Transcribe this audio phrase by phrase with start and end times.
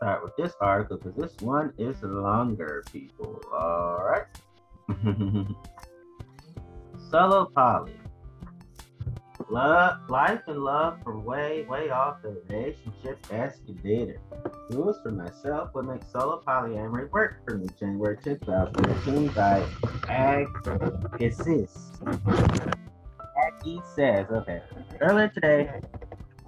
[0.00, 3.42] start with this article because this one is longer, people.
[3.52, 4.24] All right.
[7.10, 7.92] Solo poly.
[9.50, 14.20] Love, life and love from way, way off the relationship escalator.
[14.70, 17.66] Rules for myself what make solo polyamory work for me.
[17.78, 19.62] January 2013 by
[20.08, 21.70] aggiesez.
[23.46, 24.62] Aggie says, okay.
[25.00, 25.70] Earlier today,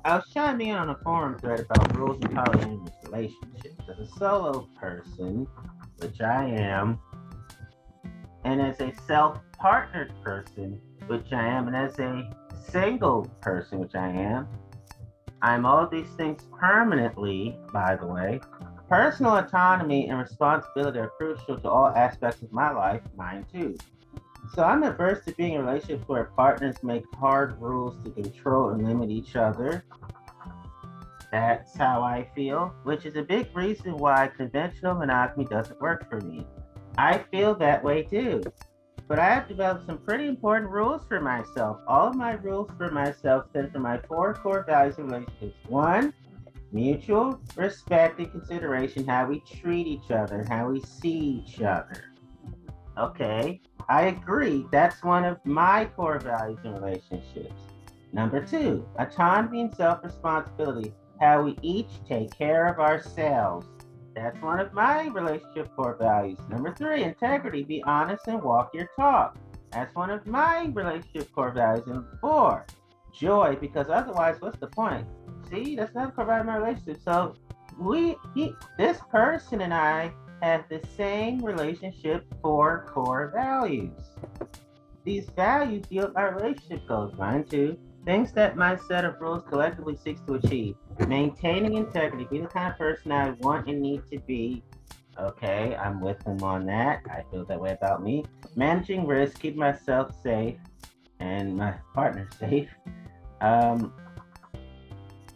[0.05, 3.81] I was chiming in on a forum thread about rules in polyamorous relationships.
[3.89, 5.47] As a solo person,
[5.99, 6.99] which I am,
[8.45, 12.29] and as a self-partnered person, which I am, and as a
[12.69, 14.49] single person, which I am,
[15.41, 18.41] I'm all these things permanently, by the way.
[18.89, 23.77] Personal autonomy and responsibility are crucial to all aspects of my life, mine too.
[24.55, 28.87] So I'm averse to being in relationships where partners make hard rules to control and
[28.87, 29.83] limit each other.
[31.31, 36.21] That's how I feel, which is a big reason why conventional monogamy doesn't work for
[36.21, 36.47] me.
[36.99, 38.43] I feel that way too.
[39.09, 41.79] But I have developed some pretty important rules for myself.
[41.89, 45.57] All of my rules for myself stem from my four core values in relationships.
[45.67, 46.13] One,
[46.73, 52.12] mutual respect and consideration, how we treat each other, how we see each other.
[52.99, 54.67] Okay, I agree.
[54.71, 57.63] That's one of my core values in relationships.
[58.13, 63.67] Number two, autonomy and self responsibility, how we each take care of ourselves.
[64.15, 66.39] That's one of my relationship core values.
[66.51, 69.39] Number three, integrity, be honest and walk your talk.
[69.71, 71.87] That's one of my relationship core values.
[71.87, 72.67] And four,
[73.15, 75.07] joy, because otherwise, what's the point?
[75.49, 77.01] See, that's not core value of my relationship.
[77.03, 77.37] So
[77.79, 83.93] we, he, this person and I have the same relationship for core values.
[85.05, 87.15] These values yield our relationship goals.
[87.17, 87.79] Mine too.
[88.05, 90.75] Things that my set of rules collectively seeks to achieve.
[91.07, 94.65] Maintaining integrity, be the kind of person I want and need to be.
[95.19, 97.03] Okay, I'm with him on that.
[97.09, 98.25] I feel that way about me.
[98.57, 100.57] Managing risk, keep myself safe
[101.21, 102.69] and my partner safe.
[103.41, 103.93] Um,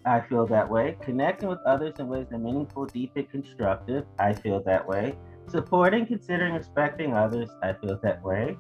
[0.07, 0.97] I feel that way.
[1.03, 4.05] Connecting with others in ways that are meaningful, deep, and constructive.
[4.21, 5.19] I feel that way.
[5.49, 7.51] Supporting, considering, respecting others.
[7.63, 8.57] I feel that way.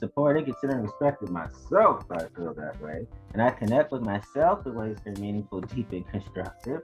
[0.00, 2.04] Supporting, considering, respecting myself.
[2.10, 3.06] I feel that way.
[3.34, 6.80] And I connect with myself in ways that are meaningful, deep, and constructive.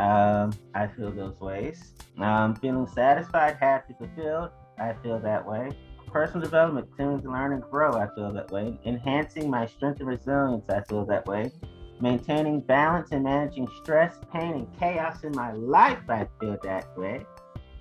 [0.00, 1.92] Um, I feel those ways.
[2.18, 4.50] Um, feeling satisfied, happy, fulfilled.
[4.78, 5.72] I feel that way.
[6.06, 7.92] Personal development, continuing to learn and grow.
[7.92, 8.80] I feel that way.
[8.86, 10.64] Enhancing my strength and resilience.
[10.70, 11.52] I feel that way
[12.00, 15.98] maintaining balance and managing stress, pain, and chaos in my life.
[16.08, 17.24] I feel that way.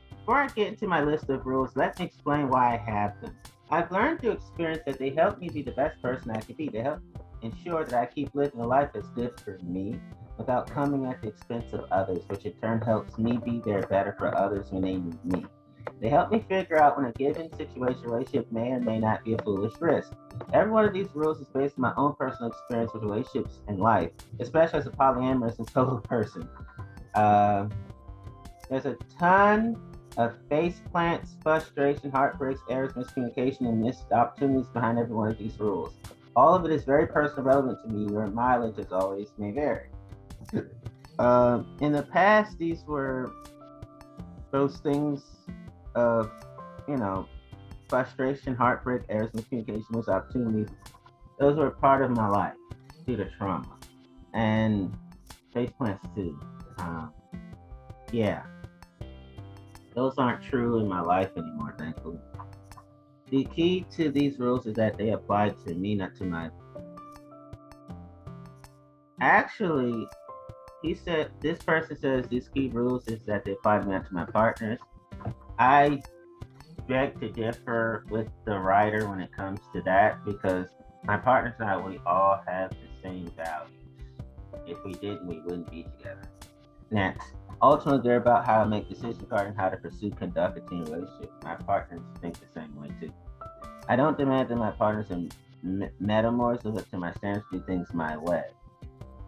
[0.10, 3.36] Before I get into my list of rules, let me explain why I have them.
[3.70, 6.70] I've learned through experience that they help me be the best person I can be.
[6.70, 7.02] They help
[7.42, 10.00] ensure that I keep living a life that's good for me
[10.38, 14.16] without coming at the expense of others, which in turn helps me be there better
[14.18, 15.46] for others when they need me.
[16.00, 19.34] They help me figure out when a given situation relationship may or may not be
[19.34, 20.12] a foolish risk.
[20.54, 23.80] Every one of these rules is based on my own personal experience with relationships and
[23.80, 26.48] life, especially as a polyamorous and solo person.
[27.16, 27.68] Uh,
[28.70, 29.82] there's a ton
[30.18, 35.60] of face plants, frustration, heartbreaks, errors, miscommunication, and missed opportunities behind every one of these
[35.60, 35.94] rules.
[36.36, 39.90] All of it is very personal relevant to me, Your mileage, as always, may vary.
[41.18, 43.32] Uh, in the past, these were
[44.52, 45.24] those things
[45.98, 46.32] of,
[46.88, 47.28] you know,
[47.90, 50.70] frustration, heartbreak, errors, miscommunication, missed opportunities.
[51.40, 52.54] Those were part of my life
[53.06, 53.78] due to trauma.
[54.34, 54.96] And
[55.54, 56.40] face plants too.
[56.78, 57.12] Um,
[58.12, 58.44] yeah.
[59.96, 62.20] Those aren't true in my life anymore, thankfully.
[63.32, 66.52] The key to these rules is that they apply to me, not to my.
[69.20, 70.08] Actually,
[70.84, 74.06] he said this person says these key rules is that they apply to me, not
[74.08, 74.80] to my partners.
[75.60, 76.02] I
[76.88, 80.68] beg to differ with the writer when it comes to that because
[81.04, 83.72] my partners and I, we all have the same values.
[84.66, 86.30] If we didn't, we wouldn't be together.
[86.92, 90.86] Next, ultimately, they're about how to make decisions regarding how to pursue, conduct a team
[90.86, 91.32] relationship.
[91.44, 93.12] My partners think the same way too.
[93.90, 95.34] I don't demand that my partners and
[96.00, 98.44] metamorphose up to my standards do things my way.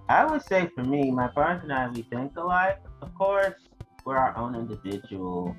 [0.09, 2.81] I would say for me, my partners and I, we think alike.
[3.01, 3.56] Of course,
[4.06, 5.56] we're our own individual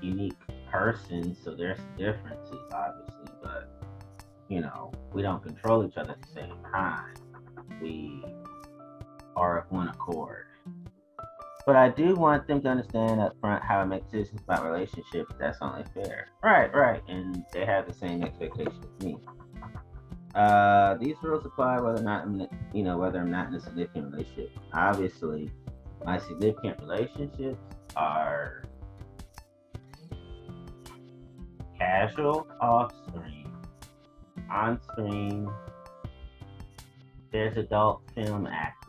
[0.00, 0.36] unique
[0.70, 3.70] person, so there's differences, obviously, but
[4.48, 7.14] you know, we don't control each other at the same time.
[7.80, 8.24] We
[9.36, 10.46] are of one accord.
[11.66, 15.32] But I do want them to understand up front how I make decisions about relationships.
[15.38, 16.28] That's only fair.
[16.42, 17.02] Right, right.
[17.08, 19.16] And they have the same expectations as me.
[20.34, 23.60] Uh, these rules apply whether or not I'm, you know, whether I'm not in a
[23.60, 24.50] significant relationship.
[24.74, 25.50] Obviously,
[26.04, 27.58] My significant relationships
[27.96, 28.64] are
[31.78, 33.50] casual off screen,
[34.50, 35.50] on screen,
[37.32, 38.84] there's adult film acting.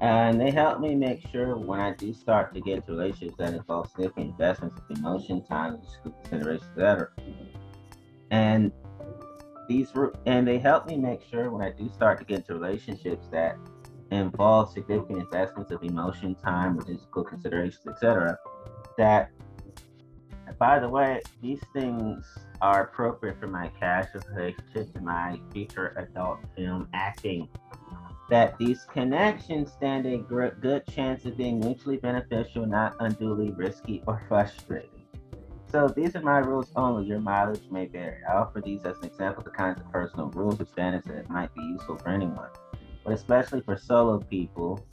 [0.00, 3.54] And they help me make sure when I do start to get into relationships that
[3.54, 7.08] involve significant investments of emotion, time, consideration, etc.
[8.32, 8.72] And
[9.68, 9.92] these
[10.26, 13.56] and they help me make sure when I do start to get into relationships that
[14.10, 18.36] involve significant investments of emotion, time, logistical considerations, etc.
[18.98, 19.30] That
[20.58, 22.24] by the way, these things
[22.60, 27.48] are appropriate for my cash casual relationship and my future adult film acting.
[28.30, 34.22] That these connections stand a good chance of being mutually beneficial, not unduly risky or
[34.28, 35.02] frustrating.
[35.72, 37.06] So these are my rules only.
[37.06, 38.18] Your mileage may vary.
[38.28, 41.30] I offer these as an example of the kinds of personal rules or standards that
[41.30, 42.50] might be useful for anyone,
[43.04, 44.86] but especially for solo people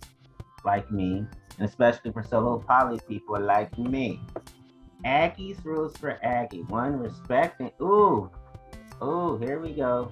[0.64, 1.26] like me,
[1.58, 4.22] and especially for solo poly people like me.
[5.06, 6.64] Aggie's rules for Aggie.
[6.64, 8.30] One, respect and ooh,
[9.02, 10.12] ooh, here we go.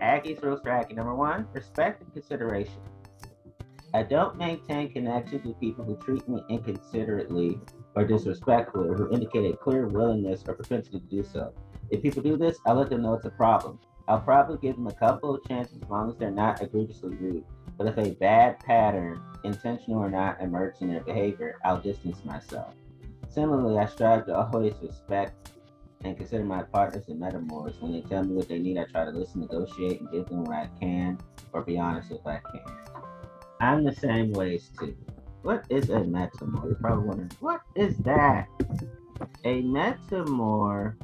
[0.00, 0.94] Aggie's rules for Aggie.
[0.94, 2.80] Number one, respect and consideration.
[3.94, 7.58] I don't maintain connections with people who treat me inconsiderately
[7.94, 11.54] or disrespectfully or who indicate a clear willingness or propensity to do so.
[11.90, 13.78] If people do this, I'll let them know it's a problem.
[14.06, 17.44] I'll probably give them a couple of chances as long as they're not egregiously rude.
[17.78, 22.74] But if a bad pattern, intentional or not, emerges in their behavior, I'll distance myself.
[23.28, 25.52] Similarly, I strive to always respect
[26.04, 27.80] and consider my partners and metamours.
[27.80, 30.44] When they tell me what they need, I try to listen, negotiate, and give them
[30.44, 31.18] what I can,
[31.52, 32.64] or be honest if I can.
[33.60, 34.96] I'm the same ways too.
[35.42, 36.64] What is a metamour?
[36.64, 38.48] You're probably wondering, what is that?
[39.44, 40.96] A metamour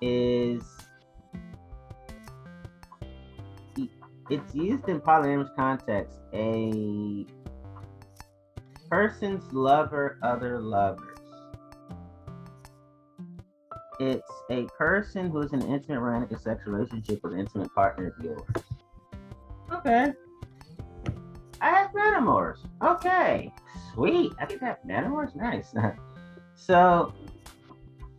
[0.00, 0.62] is
[4.30, 6.18] it's used in polyamorous context.
[6.32, 7.26] A
[8.88, 11.18] person's lover, other lovers.
[14.00, 18.24] It's a person who's in an intimate romantic sexual relationship with an intimate partner of
[18.24, 18.42] yours.
[19.72, 20.12] Okay.
[21.60, 22.58] I have metamours.
[22.82, 23.52] Okay.
[23.92, 24.32] Sweet.
[24.40, 24.78] I think I have.
[25.34, 25.74] Nice.
[26.54, 27.14] so,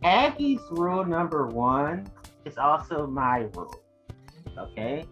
[0.02, 2.06] Aggie's rule number one
[2.44, 3.82] is also my rule.
[4.58, 5.04] Okay.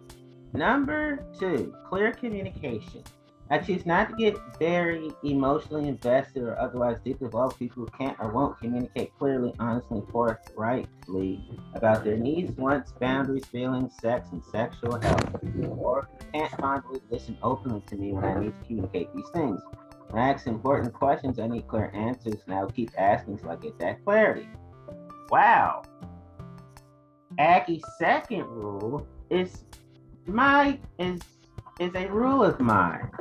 [0.53, 3.03] Number two, clear communication.
[3.51, 8.17] I choose not to get very emotionally invested or otherwise deeply involved people who can't
[8.19, 14.99] or won't communicate clearly, honestly, forthrightly about their needs, wants, boundaries, feelings, sex, and sexual
[14.99, 15.37] health,
[15.77, 19.61] or can't fondly listen openly to me when I need to communicate these things.
[20.09, 23.57] When I ask important questions, I need clear answers, and I'll keep asking so I
[23.57, 24.49] get that clarity.
[25.29, 25.83] Wow.
[27.37, 29.65] Aggie's second rule is
[30.25, 31.21] my is
[31.79, 33.11] is a rule of mine.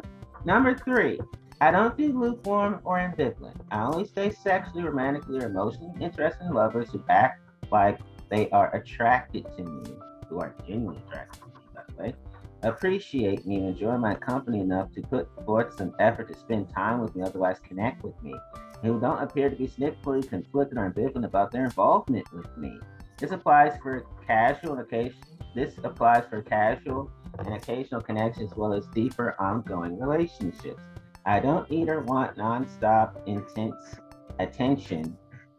[0.44, 1.18] Number three,
[1.60, 3.56] I don't do lukewarm or ambivalent.
[3.70, 7.98] I only stay sexually, romantically, or emotionally interested in lovers who act like
[8.30, 9.90] they are attracted to me,
[10.28, 12.14] who are genuinely attracted to me, by the way,
[12.62, 17.00] appreciate me and enjoy my company enough to put forth some effort to spend time
[17.00, 18.34] with me, otherwise connect with me,
[18.82, 22.78] and who don't appear to be significantly conflicted or ambivalent about their involvement with me.
[23.18, 25.22] This applies for casual and occasional.
[25.54, 30.82] This applies for casual and occasional connections as well as deeper ongoing relationships.
[31.26, 33.96] I don't need or want nonstop intense
[34.38, 35.16] attention,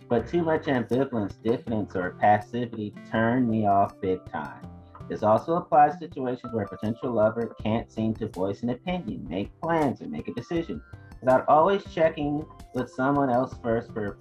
[0.07, 4.67] but too much ambivalence, diffidence, or passivity turn me off big time.
[5.09, 9.25] This also applies to situations where a potential lover can't seem to voice an opinion,
[9.29, 10.81] make plans, or make a decision
[11.21, 14.17] without always checking with someone else first for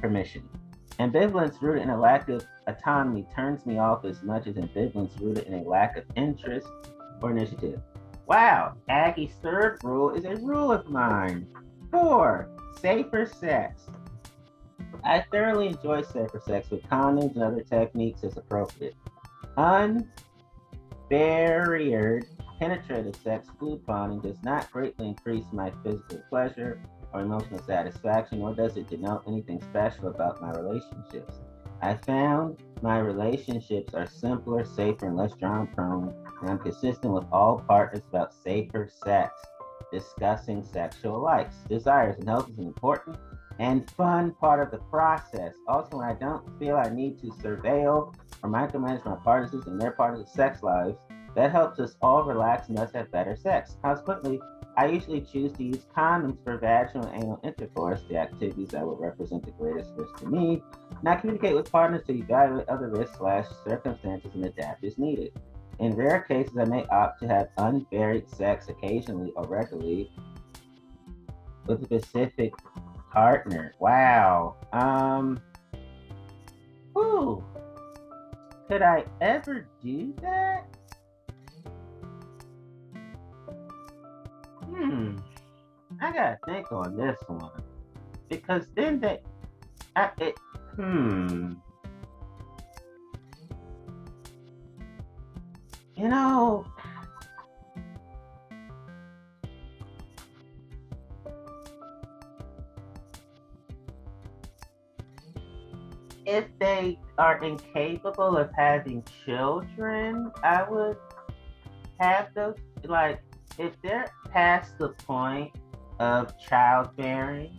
[0.00, 0.48] permission.
[0.98, 5.46] Ambivalence rooted in a lack of autonomy turns me off as much as ambivalence rooted
[5.46, 6.68] in a lack of interest
[7.20, 7.80] or initiative.
[8.26, 11.46] Wow, Aggie's third rule is a rule of mine.
[11.90, 12.48] Four,
[12.80, 13.88] safer sex.
[15.04, 18.94] I thoroughly enjoy safer sex with condoms and other techniques as appropriate.
[21.10, 22.26] Unbarriered
[22.60, 26.80] penetrative sex, couponing, does not greatly increase my physical pleasure
[27.12, 31.40] or emotional satisfaction, nor does it denote anything special about my relationships.
[31.80, 37.24] I found my relationships are simpler, safer, and less drama prone, and I'm consistent with
[37.32, 39.32] all partners about safer sex,
[39.92, 43.16] discussing sexual likes, desires, and health is an important
[43.58, 45.54] and fun part of the process.
[45.68, 50.14] Also, I don't feel I need to surveil or micromanage my partners and their part
[50.14, 50.98] of the sex lives,
[51.34, 53.76] that helps us all relax and thus have better sex.
[53.82, 54.40] Consequently,
[54.76, 59.00] I usually choose to use condoms for vaginal and anal intercourse, the activities that would
[59.00, 60.62] represent the greatest risk to me.
[60.98, 65.32] And I communicate with partners to evaluate other risks slash circumstances and adapt as needed.
[65.78, 70.10] In rare cases, I may opt to have unbarriered sex occasionally or regularly
[71.66, 72.54] with a specific
[73.10, 73.74] partner.
[73.78, 74.56] Wow.
[74.72, 75.40] Um.
[76.96, 77.44] Ooh.
[78.68, 80.71] Could I ever do that?
[84.74, 85.16] Hmm.
[86.00, 87.50] I gotta think on this one
[88.28, 89.20] because then they,
[89.94, 90.34] I, it,
[90.76, 91.52] hmm.
[95.94, 96.64] You know,
[106.24, 110.96] if they are incapable of having children, I would
[112.00, 113.22] have those like
[113.58, 115.52] if they're past the point
[115.98, 117.58] of childbearing,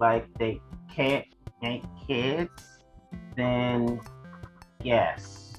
[0.00, 0.60] like they
[0.94, 1.26] can't
[1.62, 2.62] make kids,
[3.36, 4.00] then
[4.82, 5.54] yes,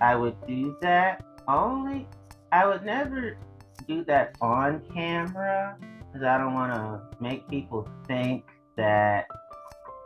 [0.00, 1.24] I would do that.
[1.46, 2.06] Only
[2.52, 3.38] I would never
[3.86, 8.44] do that on camera because I don't want to make people think
[8.76, 9.26] that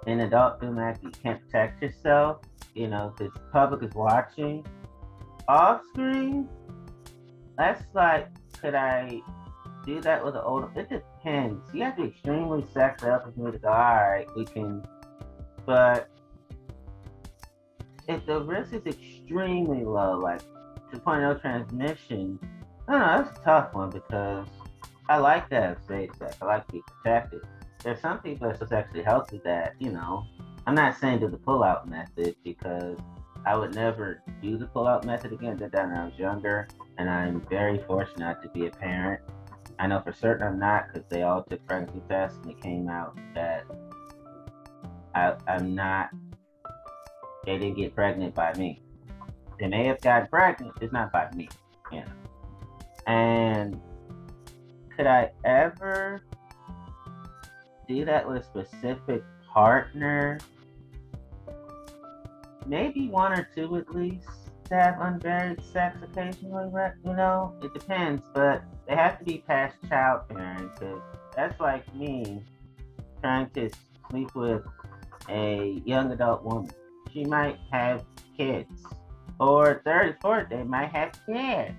[0.07, 2.39] in adult act you can't protect yourself,
[2.75, 4.65] you know, because public is watching.
[5.49, 6.49] Off screen,
[7.59, 8.29] that's like,
[8.63, 9.21] could I
[9.85, 10.71] do that with an older?
[10.77, 11.69] It depends.
[11.75, 13.69] You have to be extremely sexed up for me to go.
[13.69, 14.87] All right, we can,
[15.67, 16.09] but
[18.09, 20.41] if the risk is extremely low, like
[20.93, 22.39] to point out transmission,
[22.87, 23.23] I don't know.
[23.25, 24.47] That's a tough one because
[25.09, 26.37] I like to have safe sex.
[26.41, 27.41] I like to be protected.
[27.83, 30.25] There's some people that's just actually healthy that you know.
[30.65, 32.97] I'm not saying do the pull-out method because
[33.45, 35.57] I would never do the pull-out method again.
[35.57, 36.69] Did that when I was younger,
[36.99, 39.21] and I'm very fortunate to be a parent.
[39.79, 42.89] I know for certain I'm not because they all took pregnancy tests and it came
[42.89, 43.65] out that
[45.15, 46.11] I, I'm not.
[47.45, 48.81] They didn't get pregnant by me.
[49.59, 51.49] They may have gotten pregnant, it's not by me,
[51.91, 52.13] you know.
[53.07, 53.81] And
[54.97, 56.23] could I ever
[57.89, 59.23] do that with a specific
[59.53, 60.39] partner?
[62.67, 64.29] Maybe one or two at least
[64.73, 66.71] have unbarriered sex occasionally?
[67.05, 71.01] You know, it depends, but they have to be past childbearing because
[71.37, 72.43] that's like me
[73.21, 73.71] trying to
[74.11, 74.63] sleep with
[75.29, 76.71] a young adult woman.
[77.13, 78.05] She might have
[78.37, 78.85] kids,
[79.39, 81.75] or third, or fourth, they might have kids,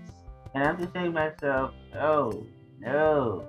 [0.54, 2.46] and I'm just saying to myself, oh
[2.80, 3.48] no.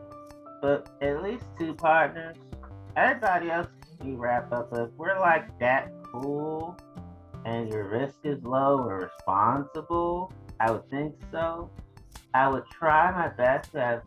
[0.62, 2.36] But at least two partners.
[2.96, 3.66] Everybody else
[4.02, 6.76] we wrap up we're like that cool
[7.44, 11.70] and your risk is low or responsible, I would think so.
[12.32, 14.02] I would try my best to have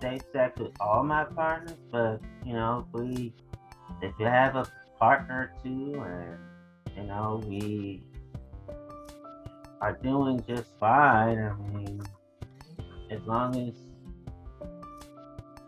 [0.00, 3.32] safe sex with all my partners, but you know, if we
[4.02, 4.66] if you have a
[4.98, 6.38] partner too and
[6.96, 8.02] you know, we
[9.80, 12.02] are doing just fine, I mean
[13.10, 13.74] as long as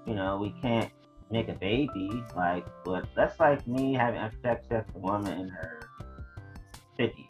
[0.06, 0.90] you know, we can't
[1.30, 5.83] make a baby, like but that's like me having sex with a woman in her
[6.98, 7.26] 50s.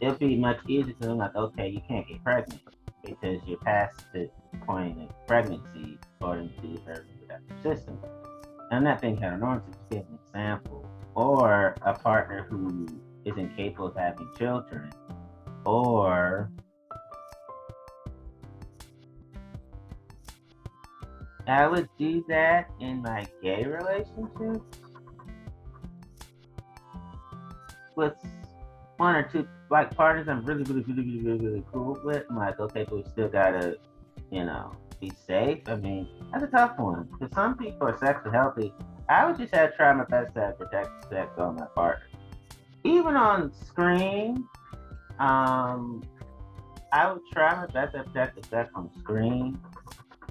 [0.00, 2.60] It'll be much easier to them, like, okay, you can't get pregnant
[3.04, 4.28] because you're past the
[4.66, 7.98] point of pregnancy according to her reproductive system.
[8.70, 10.88] I'm not being heteronormative, just give an example.
[11.14, 12.86] Or a partner who
[13.24, 14.92] is incapable of having children.
[15.64, 16.50] Or
[21.48, 24.78] I would do that in my gay relationships
[27.96, 28.14] with
[28.98, 32.24] one or two like partners I'm really, really, really, really, really, really cool with.
[32.30, 33.78] I'm like, okay, but we still gotta,
[34.30, 35.60] you know, be safe.
[35.66, 37.08] I mean, that's a tough one.
[37.12, 38.72] Because some people are sexually healthy.
[39.08, 42.06] I would just have to try my best to protect sex on my partner.
[42.84, 44.46] Even on screen,
[45.18, 46.02] um,
[46.92, 49.58] I would try my best to protect the sex on screen.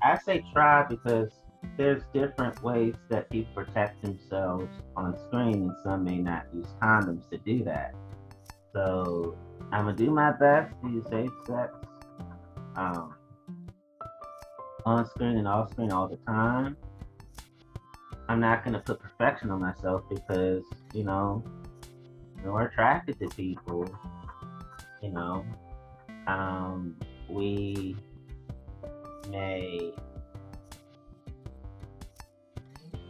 [0.01, 1.29] I say try because
[1.77, 7.29] there's different ways that people protect themselves on screen, and some may not use condoms
[7.29, 7.93] to do that.
[8.73, 9.37] So
[9.71, 11.73] I'm gonna do my best to use safe sex
[12.75, 13.15] um,
[14.85, 16.77] on screen and off screen all the time.
[18.27, 21.43] I'm not gonna put perfection on myself because you know
[22.43, 23.87] we're attracted to people.
[25.01, 25.45] You know,
[26.27, 26.95] um,
[27.29, 27.95] we
[29.29, 29.93] may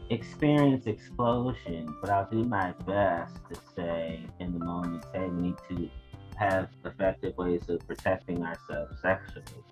[0.09, 5.55] experience explosion, but I'll do my best to say in the moment, hey, we need
[5.69, 5.89] to
[6.37, 9.63] have effective ways of protecting ourselves sexually.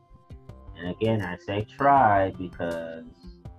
[0.77, 3.05] And again, I say try because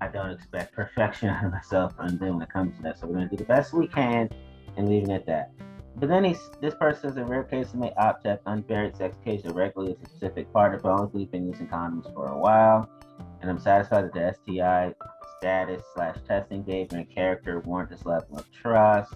[0.00, 2.99] I don't expect perfection out of myself and then when it comes to that.
[2.99, 4.28] So we're gonna do the best we can
[4.76, 5.52] and leaving it at that.
[5.97, 9.16] But then he's this person says in rare cases may opt to have unbarriered sex
[9.25, 12.90] regularly with a specific partner, but only been using condoms for a while.
[13.40, 14.95] And I'm satisfied that the STI
[15.38, 16.16] status slash
[16.48, 19.14] behavior and character warrant this level of trust.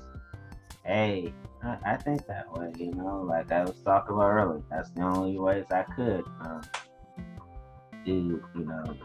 [0.84, 1.32] Hey,
[1.62, 4.62] I, I, think that way, you know, like I was talking about earlier.
[4.70, 6.62] That's the only ways I could um,
[8.04, 8.96] do, you know,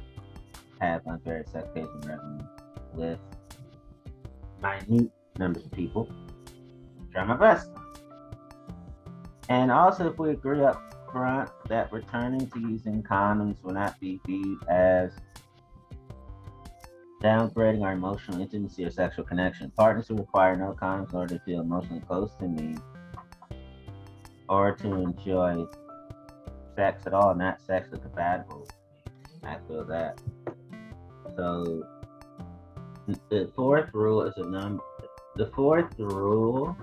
[0.79, 2.45] have unbarriered sex occasionally
[2.93, 3.19] with
[4.61, 6.09] minute numbers of people
[7.11, 7.69] try my best.
[9.49, 14.19] And also, if we agree up front that returning to using condoms will not be
[14.25, 15.11] viewed as
[17.23, 19.71] downgrading our emotional intimacy or sexual connection.
[19.71, 22.75] Partners who require no condoms in order to feel emotionally close to me
[24.49, 25.65] or to enjoy
[26.75, 28.67] sex at all, not sexually compatible.
[29.43, 30.21] I feel that.
[31.37, 31.83] So
[33.29, 34.83] the fourth rule is a number.
[35.35, 36.77] The fourth rule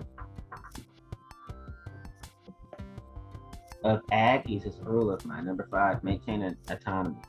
[3.84, 5.46] of Aggies is a rule of mine.
[5.46, 7.20] Number five, maintain an autonomy.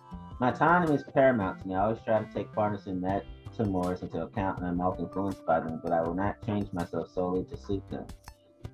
[0.41, 1.75] My autonomy is paramount to me.
[1.75, 5.59] I always try to take partners in metamours into account and I'm often influenced by
[5.59, 8.07] them, but I will not change myself solely to suit them.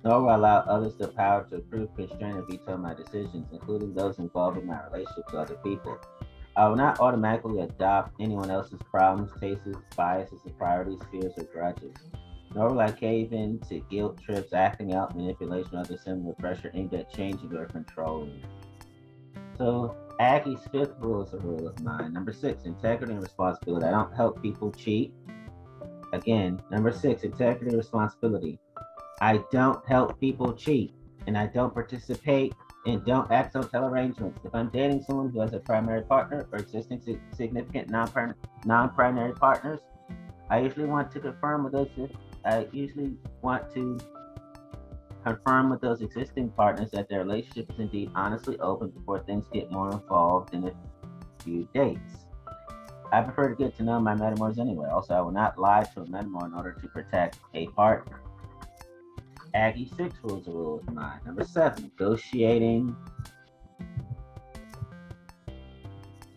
[0.02, 3.92] Nor will I allow others the power to approve, constrain, or veto my decisions, including
[3.92, 5.98] those involving my relationship to other people.
[6.56, 11.92] I will not automatically adopt anyone else's problems, tastes, biases, priorities, fears, or grudges
[12.54, 16.70] nor will I cave in to guilt trips, acting out, manipulation, or other similar pressure
[16.72, 18.42] aimed at changing or controlling.
[19.58, 22.12] So, Aggie's fifth rule is a rule of mine.
[22.12, 23.86] Number six, integrity and responsibility.
[23.86, 25.14] I don't help people cheat.
[26.12, 28.58] Again, number six, integrity and responsibility.
[29.20, 30.94] I don't help people cheat,
[31.26, 32.54] and I don't participate
[32.86, 34.40] and don't act on tell arrangements.
[34.44, 37.02] If I'm dating someone who has a primary partner or existing
[37.34, 39.80] significant non-primary partners,
[40.50, 41.88] I usually want to confirm with those
[42.44, 43.98] I usually want to
[45.34, 49.70] confirm with those existing partners that their relationship is indeed honestly open before things get
[49.70, 50.72] more involved in a
[51.42, 52.26] few dates.
[53.12, 54.88] I prefer to get to know my metamours anyway.
[54.88, 58.20] Also, I will not lie to a metamour in order to protect a partner.
[59.54, 61.20] Aggie 6 rules a rule of mine.
[61.24, 62.94] Number 7, negotiating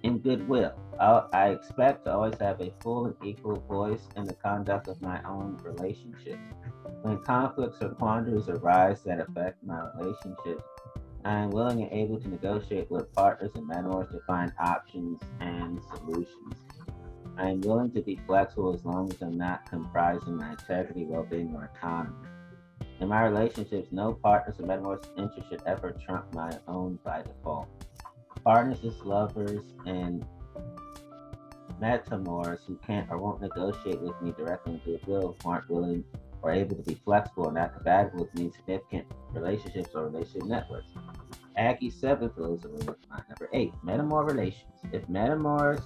[0.04, 0.74] in goodwill.
[1.02, 5.20] I expect to always have a full and equal voice in the conduct of my
[5.24, 6.38] own relationships.
[7.02, 10.64] When conflicts or quandaries arise that affect my relationships,
[11.26, 15.82] I am willing and able to negotiate with partners and mentors to find options and
[15.96, 16.54] solutions.
[17.36, 21.24] I am willing to be flexible as long as I'm not compromising my integrity, well
[21.24, 22.28] being, or economy.
[23.00, 27.68] In my relationships, no partners or mentors' interest should ever trump my own by default.
[28.44, 30.24] Partners lovers and
[31.82, 36.04] metamours who can't or won't negotiate with me directly in goodwill, aren't willing
[36.42, 40.92] or able to be flexible and not compatible with me significant relationships or relationship networks.
[41.58, 42.96] Aggie 7 flows of mine.
[43.30, 44.72] Number 8, metamour relations.
[44.92, 45.82] If metamours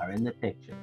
[0.00, 0.76] are in the picture,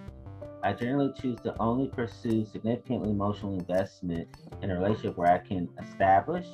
[0.63, 4.27] I generally choose to only pursue significantly emotional investment
[4.61, 6.45] in a relationship where I can establish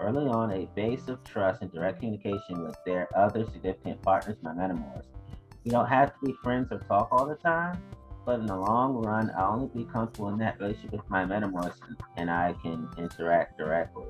[0.00, 4.52] early on a base of trust and direct communication with their other significant partners, my
[4.52, 5.04] metamours.
[5.64, 7.80] You don't have to be friends or talk all the time,
[8.26, 11.96] but in the long run, I'll only be comfortable in that relationship with my metamorphosis
[12.16, 14.06] and I can interact directly.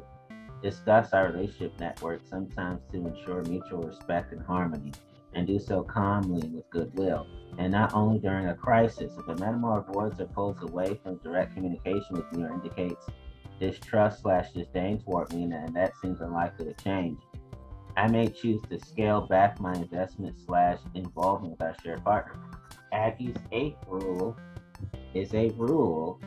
[0.62, 4.92] Discuss our relationship network sometimes to ensure mutual respect and harmony,
[5.34, 7.26] and do so calmly with goodwill,
[7.58, 9.12] and not only during a crisis.
[9.18, 13.06] If a metamorph avoids or pulls away from direct communication with me or indicates
[13.60, 17.18] distrust slash disdain toward me, and that seems unlikely to change,
[17.96, 22.40] I may choose to scale back my investment slash involvement with our shared partner.
[22.92, 24.36] Aggie's eighth rule
[25.14, 26.20] is a rule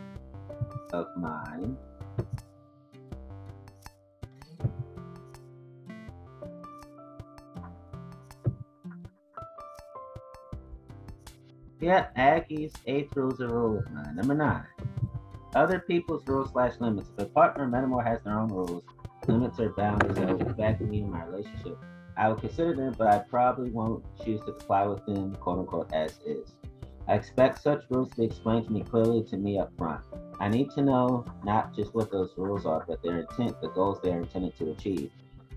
[0.92, 1.76] of mine.
[11.80, 14.16] Yeah, Aggie's eighth rule is a rule of mine.
[14.16, 14.66] Number nine.
[15.54, 17.10] Other people's rules slash limits.
[17.16, 18.82] If a partner or has their own rules,
[19.28, 21.78] limits or boundaries that will affect me in my relationship.
[22.16, 25.92] I would consider them, but I probably won't choose to comply with them, quote unquote,
[25.92, 26.54] as is.
[27.08, 30.02] I expect such rules to be explained to me clearly to me up front.
[30.40, 34.00] I need to know not just what those rules are, but their intent, the goals
[34.02, 35.10] they are intended to achieve.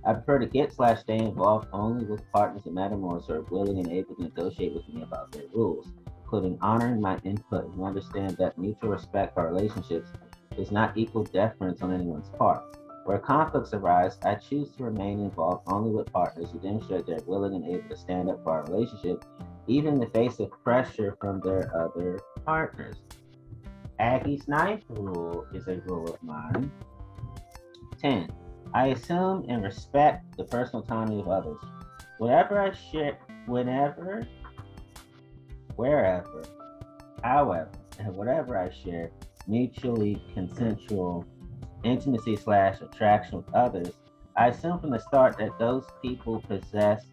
[0.06, 3.80] I prefer to get slash stay involved only with partners and metamours who are willing
[3.80, 5.88] and able to negotiate with me about their rules,
[6.24, 10.10] including honoring my input and understand that mutual respect for relationships
[10.56, 12.78] does not equal deference on anyone's part.
[13.06, 17.56] Where conflicts arise, I choose to remain involved only with partners who demonstrate they're willing
[17.56, 19.26] and able to stand up for our relationship,
[19.68, 22.98] even in the face of pressure from their other partners.
[24.00, 26.72] Aggie's ninth rule is a rule of mine.
[28.00, 28.32] 10.
[28.74, 31.58] I assume and respect the personal autonomy of others.
[32.20, 34.28] Whatever I share, whenever,
[35.76, 36.44] wherever,
[37.24, 39.12] however, and whatever I share,
[39.48, 41.26] mutually consensual
[41.84, 43.94] intimacy slash attraction with others,
[44.36, 47.06] I assume from the start that those people possess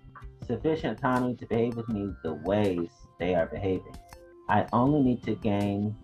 [0.46, 3.96] sufficient autonomy to behave with me the ways they are behaving.
[4.48, 5.96] I only need to gain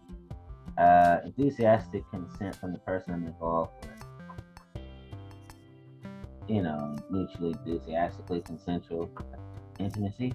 [0.79, 4.83] uh, enthusiastic consent from the person I'm involved with.
[6.49, 9.11] You know, mutually enthusiastically consensual
[9.79, 10.35] intimacy.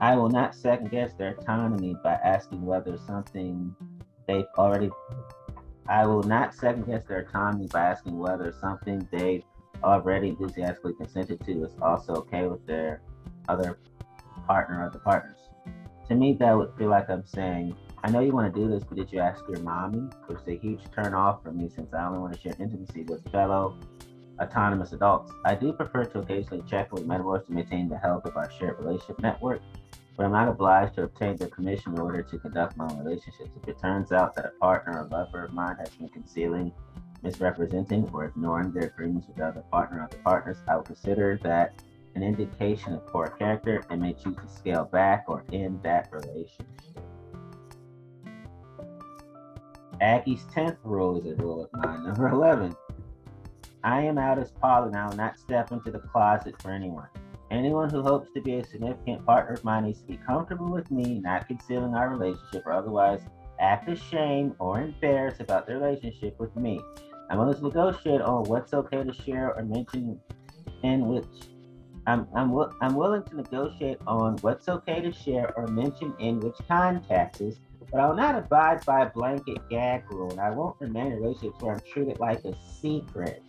[0.00, 3.74] I will not second guess their autonomy by asking whether something
[4.26, 4.90] they've already.
[5.90, 9.42] I will not second guess their autonomy by asking whether something they've
[9.82, 13.02] already enthusiastically consented to is also okay with their
[13.48, 13.80] other
[14.46, 15.36] partner or the partners.
[16.06, 17.74] To me, that would feel like I'm saying,
[18.04, 20.08] I know you want to do this, but did you ask your mommy?
[20.26, 23.02] Which is a huge turn off for me since I only want to share intimacy
[23.02, 23.76] with fellow
[24.40, 25.32] autonomous adults.
[25.44, 28.78] I do prefer to occasionally check with metaphors to maintain the health of our shared
[28.78, 29.60] relationship network,
[30.20, 33.52] but I'm not obliged to obtain their permission in order to conduct my own relationships.
[33.62, 36.74] If it turns out that a partner or lover of mine has been concealing,
[37.22, 41.82] misrepresenting, or ignoring their agreements with other partner or other partners, I will consider that
[42.16, 46.66] an indication of poor character and may choose to scale back or end that relationship.
[50.02, 52.04] Aggie's 10th rule is a rule of mine.
[52.04, 52.76] Number 11.
[53.82, 57.08] I am out as poly and I will not step into the closet for anyone.
[57.50, 60.90] Anyone who hopes to be a significant partner of mine needs to be comfortable with
[60.90, 63.22] me, not concealing our relationship or otherwise
[63.58, 66.80] act ashamed or embarrassed about their relationship with me.
[67.32, 70.20] Willing to negotiate on what's okay to share or mention
[70.82, 71.24] in which
[72.06, 76.56] I'm, I'm, I'm willing to negotiate on what's okay to share or mention in which
[76.66, 77.60] contexts,
[77.92, 81.20] but I will not abide by a blanket gag rule, and I won't remain in
[81.20, 83.42] relationships where I'm treated like a secret.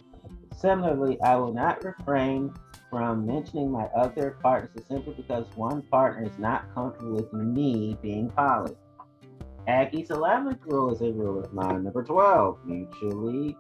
[0.56, 2.54] Similarly, I will not refrain
[2.92, 7.98] from mentioning my other partners is simply because one partner is not comfortable with me
[8.02, 8.76] being poly.
[9.68, 11.86] Aggie's 11th rule is a rule of mine.
[11.86, 13.56] Number 12, mutually,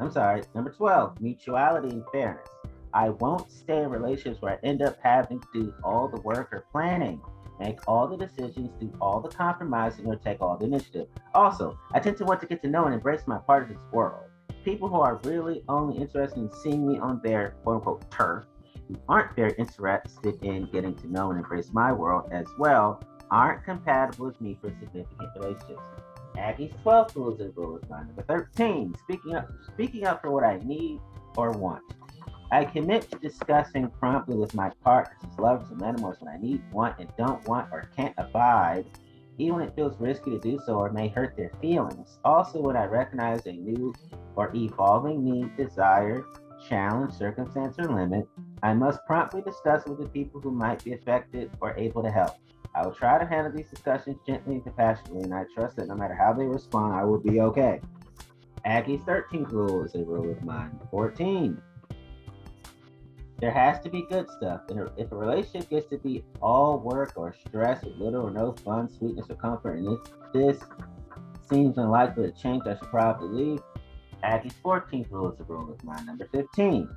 [0.00, 2.48] I'm sorry, number 12, mutuality and fairness.
[2.92, 6.48] I won't stay in relationships where I end up having to do all the work
[6.52, 7.20] or planning,
[7.60, 11.06] make all the decisions, do all the compromising, or take all the initiative.
[11.34, 13.78] Also, I tend to want to get to know and embrace my part of this
[13.92, 14.24] world.
[14.64, 18.44] People who are really only interested in seeing me on their quote unquote turf,
[18.88, 23.64] who aren't very interested in getting to know and embrace my world as well, aren't
[23.64, 25.82] compatible with me for significant relationships.
[26.36, 28.06] Aggie's 12th rule is a rule of mine.
[28.06, 31.00] Number 13, speaking up, speaking up for what I need
[31.36, 31.82] or want.
[32.50, 36.98] I commit to discussing promptly with my partners lovers and animals when I need, want,
[36.98, 38.84] and don't want or can't abide,
[39.38, 42.18] even when it feels risky to do so or may hurt their feelings.
[42.24, 43.94] Also, when I recognize a new
[44.36, 46.24] or evolving need, desire,
[46.68, 48.28] challenge, circumstance, or limit,
[48.62, 52.36] I must promptly discuss with the people who might be affected or able to help.
[52.74, 55.94] I will try to handle these discussions gently and compassionately, and I trust that no
[55.94, 57.80] matter how they respond, I will be okay.
[58.64, 60.78] Aggie's 13th rule is a rule of mine.
[60.90, 61.60] 14
[63.44, 64.62] there has to be good stuff.
[64.96, 68.88] If a relationship gets to be all work or stress with little or no fun,
[68.88, 70.62] sweetness, or comfort, and if this
[71.50, 73.60] seems unlikely to change, I should probably leave.
[74.22, 76.06] Aggie's 14th rule is a rule of mine.
[76.06, 76.88] Number 15.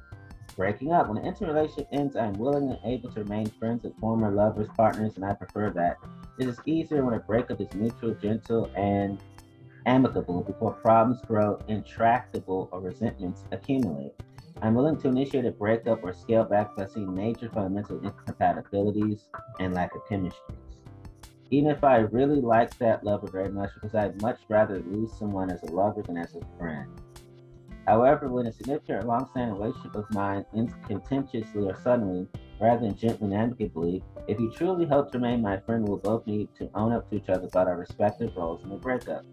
[0.57, 1.07] Breaking up.
[1.07, 4.31] When an intimate relationship ends, I am willing and able to remain friends with former
[4.31, 5.97] lovers, partners, and I prefer that.
[6.39, 9.19] It is easier when a breakup is mutual, gentle, and
[9.85, 14.13] amicable before problems grow intractable or resentments accumulate.
[14.63, 19.29] I'm willing to initiate a breakup or scale back if I see major fundamental incompatibilities
[19.59, 20.55] and lack of chemistry.
[21.51, 25.51] Even if I really like that lover very much, because I'd much rather lose someone
[25.51, 26.89] as a lover than as a friend.
[27.87, 32.27] However, when a significant or long-standing relationship of mine ends contentiously or suddenly,
[32.59, 36.27] rather than gently and amicably, if you truly hope to remain my friend, we'll both
[36.27, 39.23] need to own up to each other about our respective roles in the breakup.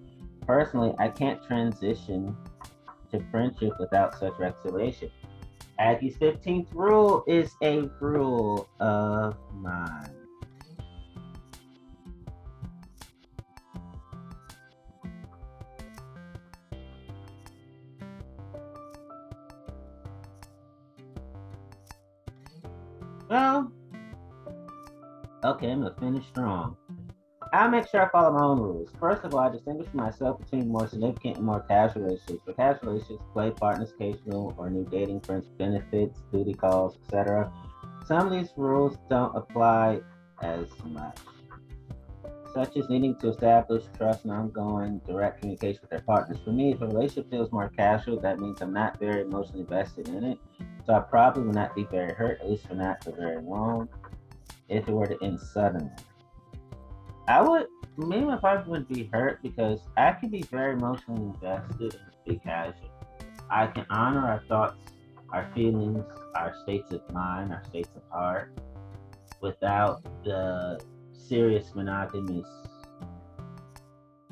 [0.47, 2.37] Personally, I can't transition
[3.11, 5.11] to friendship without such reconciliation.
[5.81, 10.24] Aggie's 15th rule is a rule of mine.
[23.35, 23.73] Well,
[25.42, 26.77] okay, I'm gonna finish strong.
[27.53, 28.90] I make sure I follow my own rules.
[29.01, 32.42] First of all, I distinguish myself between more significant and more casual relationships.
[32.44, 37.53] For casual relationships, play partners, occasional or new dating, friends, benefits, duty calls, etc.
[38.07, 40.03] Some of these rules don't apply
[40.40, 41.18] as much.
[42.55, 46.38] such as needing to establish trust and ongoing direct communication with their partners.
[46.44, 50.09] For me, if a relationship feels more casual, that means I'm not very emotionally invested
[50.09, 50.38] in it.
[50.87, 53.88] So I probably will not be very hurt, at least for not for very long,
[54.68, 55.90] if it were to end suddenly.
[57.27, 57.66] I would,
[57.97, 62.25] me and my partner would be hurt because I can be very emotionally invested and
[62.27, 62.90] be casual.
[63.51, 64.77] I can honor our thoughts,
[65.33, 68.53] our feelings, our states of mind, our states of heart,
[69.40, 70.79] without the
[71.12, 72.47] serious monogamous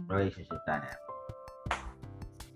[0.06, 0.96] relationship dynamic.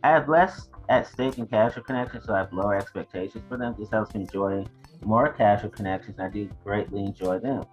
[0.02, 3.74] I have less at stake in casual connections, so I have lower expectations for them.
[3.78, 4.64] This helps me enjoy
[5.04, 6.18] more casual connections.
[6.18, 7.64] I do greatly enjoy them.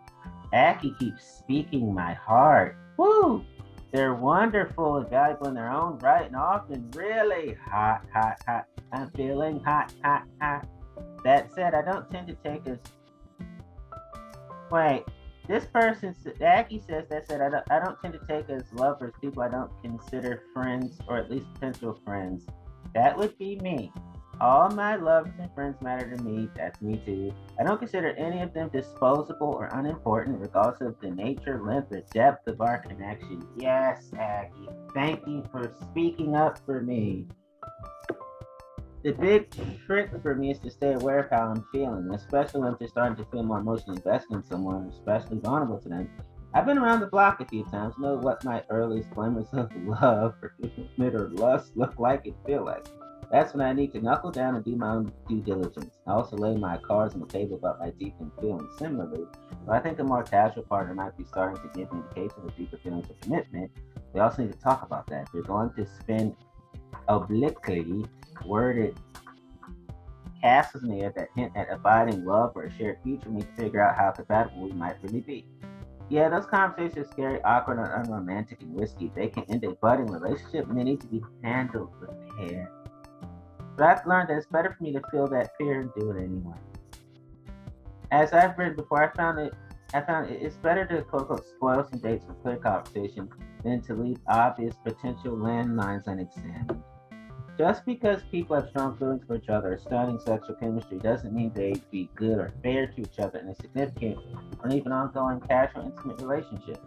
[0.54, 2.78] Aki keeps speaking my heart.
[2.98, 3.44] Woo!
[3.92, 8.66] They're wonderful and valuable in their own right and often really hot, hot, hot.
[8.92, 10.68] I'm feeling hot, hot, hot.
[11.24, 12.80] That said, I don't tend to take as.
[14.72, 15.04] Wait,
[15.48, 19.14] this person, Aki says that said, I don't, I don't tend to take as lovers
[19.22, 22.48] people I don't consider friends or at least potential friends.
[22.94, 23.92] That would be me.
[24.42, 26.50] All my lovers and friends matter to me.
[26.56, 27.34] That's me too.
[27.60, 32.02] I don't consider any of them disposable or unimportant, regardless of the nature, length, or
[32.14, 33.48] depth of our connection.
[33.58, 34.70] Yes, Aggie.
[34.94, 37.28] Thank you for speaking up for me.
[39.04, 39.50] The big
[39.86, 43.18] trick for me is to stay aware of how I'm feeling, especially when I'm starting
[43.18, 46.10] to feel more emotionally invested in someone, especially vulnerable to them.
[46.56, 50.36] I've been around the block a few times, know what my earliest glimmers of love
[50.42, 52.86] or commitment or lust look like and feel like.
[53.32, 55.98] That's when I need to knuckle down and do my own due diligence.
[56.06, 58.70] I also lay my cards on the table about my deepened feelings.
[58.78, 59.26] Similarly,
[59.66, 62.56] but I think a more casual partner might be starting to give me indications of
[62.56, 63.72] deeper feelings of commitment.
[64.14, 65.24] We also need to talk about that.
[65.24, 66.36] If you're going to spend
[67.08, 68.06] obliquely
[68.46, 69.00] worded
[70.44, 73.82] the air that hint at abiding love or a shared future, we need to figure
[73.82, 75.48] out how compatible we might really be.
[76.10, 79.12] Yeah, those conversations are scary, awkward, and unromantic and risky.
[79.16, 82.72] They can end a budding relationship and they need to be handled with care.
[83.78, 86.24] But I've learned that it's better for me to feel that fear and do it
[86.24, 86.58] anyway.
[88.12, 89.54] As I've written before, I found it
[89.96, 93.30] I found it's better to quote unquote spoil some dates for clear conversation
[93.64, 96.84] than to leave obvious potential landmines unexamined.
[97.58, 101.84] Just because people have strong feelings for each other studying sexual chemistry doesn't mean they'd
[101.92, 104.18] be good or fair to each other in a significant
[104.64, 106.84] or even ongoing casual intimate relationship.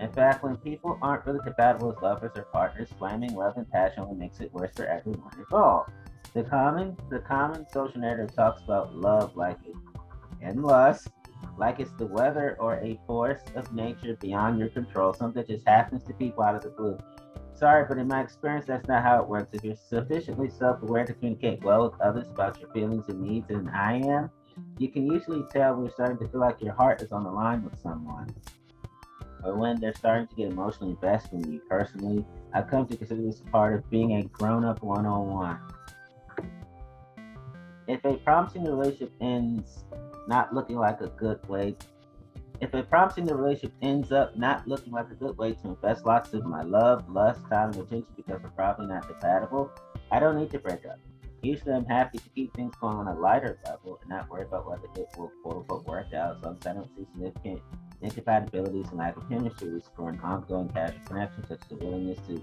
[0.00, 4.02] In fact, when people aren't really compatible as lovers or partners, flaming love and passion
[4.02, 5.90] only makes it worse for everyone involved.
[6.34, 9.74] The common the common social narrative talks about love like it
[10.42, 11.08] and lust
[11.56, 15.66] like it's the weather or a force of nature beyond your control, something that just
[15.66, 16.98] happens to people out of the blue.
[17.58, 19.48] Sorry, but in my experience, that's not how it works.
[19.52, 23.50] If you're sufficiently self aware to communicate well with others about your feelings and needs,
[23.50, 24.30] and I am,
[24.78, 27.30] you can usually tell when you're starting to feel like your heart is on the
[27.30, 28.32] line with someone.
[29.42, 31.60] Or when they're starting to get emotionally invested in you.
[31.68, 35.58] Personally, I've come to consider this part of being a grown up one on one.
[37.88, 39.84] If a promising relationship ends
[40.28, 41.74] not looking like a good way
[42.60, 46.32] if a promising relationship ends up not looking like a good way to invest lots
[46.34, 49.70] of my love, lust, time, and attention because we're probably not compatible,
[50.10, 50.98] I don't need to break up.
[51.42, 54.68] Usually, I'm happy to keep things going on a lighter level and not worry about
[54.68, 56.42] whether it will quote unquote work out.
[56.42, 57.62] So I don't see significant
[58.02, 62.42] incompatibilities and lack of chemistry for an ongoing casual connection, such as the willingness to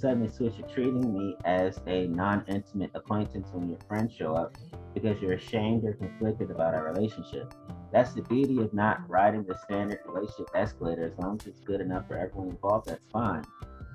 [0.00, 4.56] suddenly switch to treating me as a non intimate acquaintance when your friends show up
[4.94, 7.52] because you're ashamed or conflicted about our relationship.
[7.92, 11.06] That's the beauty of not riding the standard relationship escalator.
[11.06, 13.44] As long as it's good enough for everyone involved, that's fine.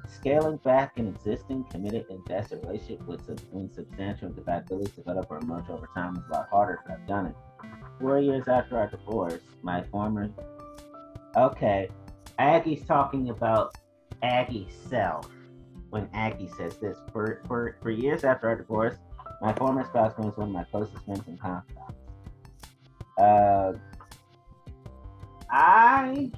[0.07, 5.87] Scaling back an existing committed invested relationship with when substantial incompatibilities develop or emerge over
[5.93, 7.35] time is a lot harder, but I've done it.
[7.99, 10.29] Four years after our divorce, my former.
[11.37, 11.89] Okay,
[12.37, 13.75] Aggie's talking about
[14.21, 15.29] Aggie's self
[15.93, 16.97] when Aggie says this.
[17.11, 18.95] For, for, for years after our divorce,
[19.43, 21.93] my former spouse was one of my closest friends and confidants.
[23.15, 23.73] Uh,
[25.51, 26.31] I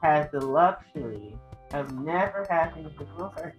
[0.00, 1.36] had the luxury
[1.72, 3.56] of never having divorce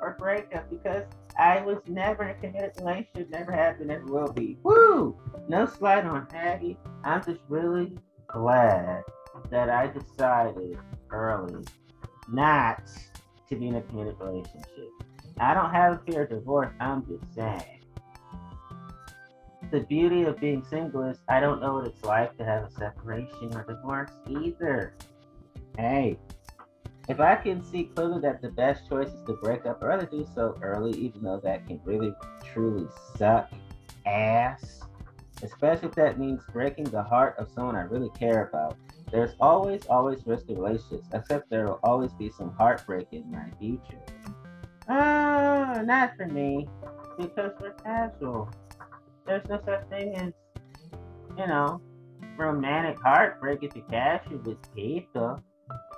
[0.00, 1.02] or breakup because
[1.36, 4.58] I was never in a committed relationship, never have been, never will be.
[4.62, 5.18] Woo!
[5.48, 6.78] No slide on Aggie.
[7.02, 9.02] I'm just really glad
[9.50, 10.78] that I decided
[11.16, 11.64] early
[12.28, 12.82] not
[13.48, 14.90] to be in a committed relationship.
[15.38, 16.72] I don't have a fear of divorce.
[16.80, 17.76] I'm just saying
[19.70, 22.70] the beauty of being single is I don't know what it's like to have a
[22.70, 24.94] separation or divorce either.
[25.76, 26.18] Hey,
[27.08, 30.06] if I can see clearly that the best choice is to break up, I'd rather
[30.06, 33.50] do so early, even though that can really truly suck
[34.06, 34.80] ass.
[35.42, 38.76] especially if that means breaking the heart of someone I really care about.
[39.16, 44.02] There's always, always risky relationships, except there will always be some heartbreak in my future.
[44.86, 46.68] Uh, not for me,
[47.16, 48.50] because we're casual.
[49.24, 50.34] There's no such thing as,
[51.38, 51.80] you know,
[52.36, 55.42] romantic heartbreak if you cash it with people.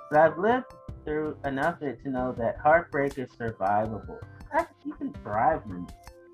[0.09, 0.67] But I've lived
[1.03, 4.19] through enough of it to know that heartbreak is survivable.
[4.85, 5.63] You can thrive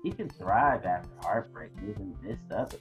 [0.04, 2.14] you can thrive after heartbreak, even
[2.52, 2.80] of it.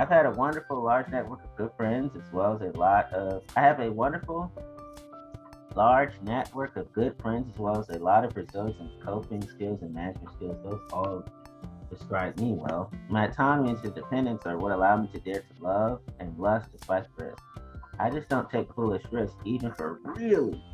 [0.00, 3.42] I've had a wonderful large network of good friends as well as a lot of
[3.54, 4.50] I have a wonderful
[5.76, 9.82] large network of good friends as well as a lot of resilience and coping skills
[9.82, 10.56] and management skills.
[10.64, 11.22] Those all
[11.90, 12.90] describe me well.
[13.10, 17.04] My autonomy and independence are what allow me to dare to love and lust despite
[17.18, 17.42] risk.
[17.98, 20.64] I just don't take foolish risks, even for really,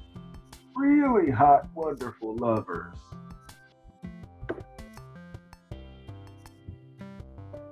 [0.76, 2.96] really hot, wonderful lovers.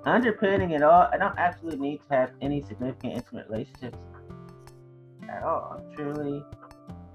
[0.05, 3.97] Underpinning it all, I don't absolutely need to have any significant intimate relationships
[5.27, 5.81] at all.
[5.81, 6.43] I truly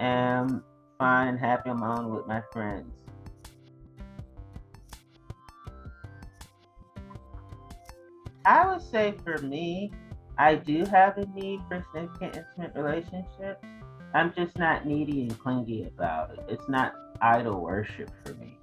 [0.00, 0.64] am
[0.98, 2.92] fine and happy on my own with my friends.
[8.44, 9.92] I would say for me,
[10.36, 13.64] I do have a need for significant intimate relationships.
[14.14, 16.40] I'm just not needy and clingy about it.
[16.48, 18.59] It's not idol worship for me.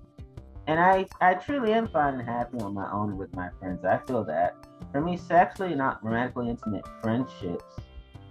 [0.67, 3.85] And I, I truly am fine and happy on my own with my friends.
[3.85, 4.55] I feel that.
[4.91, 7.63] For me, sexually, not romantically intimate friendships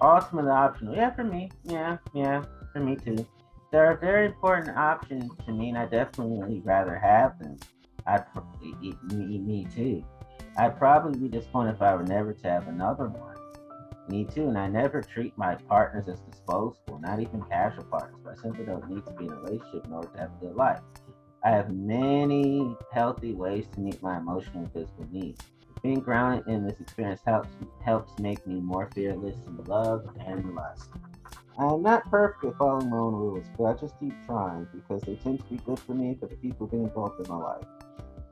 [0.01, 0.95] are ultimately optional.
[0.95, 1.51] Yeah, for me.
[1.65, 3.27] Yeah, yeah, for me too.
[3.73, 7.57] They're a very important option to me, and I definitely rather have them.
[8.07, 8.25] I'd
[8.71, 10.05] me, me too.
[10.59, 13.37] I'd probably be disappointed if I were never to have another one.
[14.09, 18.39] Me too, and I never treat my partners as disposable, not even casual partners, but
[18.39, 20.55] I simply don't need to be in a relationship in order to have a good
[20.55, 20.81] life.
[21.47, 25.41] I have many healthy ways to meet my emotional and physical needs.
[25.81, 27.51] Being grounded in this experience helps
[27.85, 30.91] helps make me more fearless in love and lust.
[31.57, 35.03] I am not perfect at following my own rules, but I just keep trying because
[35.03, 37.65] they tend to be good for me for the people being involved in my life.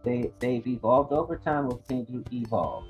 [0.02, 2.84] They, they've evolved over time, will continue to evolve.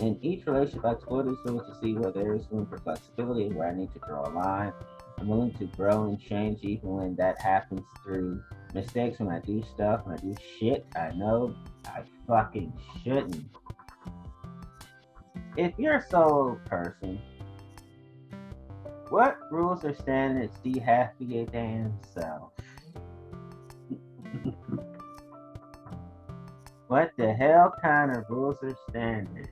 [0.00, 3.48] In each relationship, I explore these rules to see where there is room for flexibility
[3.48, 4.72] and where I need to draw a line.
[5.18, 8.42] I'm willing to grow and change even when that happens through
[8.74, 11.54] mistakes, when I do stuff, when I do shit I know
[11.86, 13.46] I fucking shouldn't.
[15.56, 17.20] If you're a solo person,
[19.08, 22.52] what rules or standards do you have for your damn self?
[26.88, 29.50] What the hell kind of rules or standards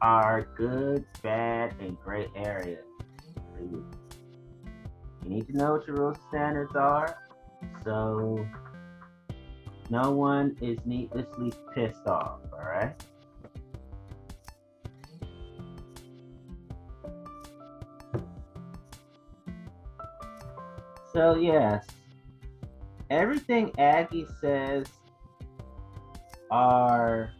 [0.00, 2.84] are good, bad, and gray areas
[3.70, 3.86] you?
[5.24, 7.16] You need to know what your and standards are
[7.84, 8.46] so
[9.90, 12.94] no one is needlessly pissed off, alright?
[21.12, 21.84] So, yes,
[23.10, 24.86] everything Aggie says
[26.50, 27.32] are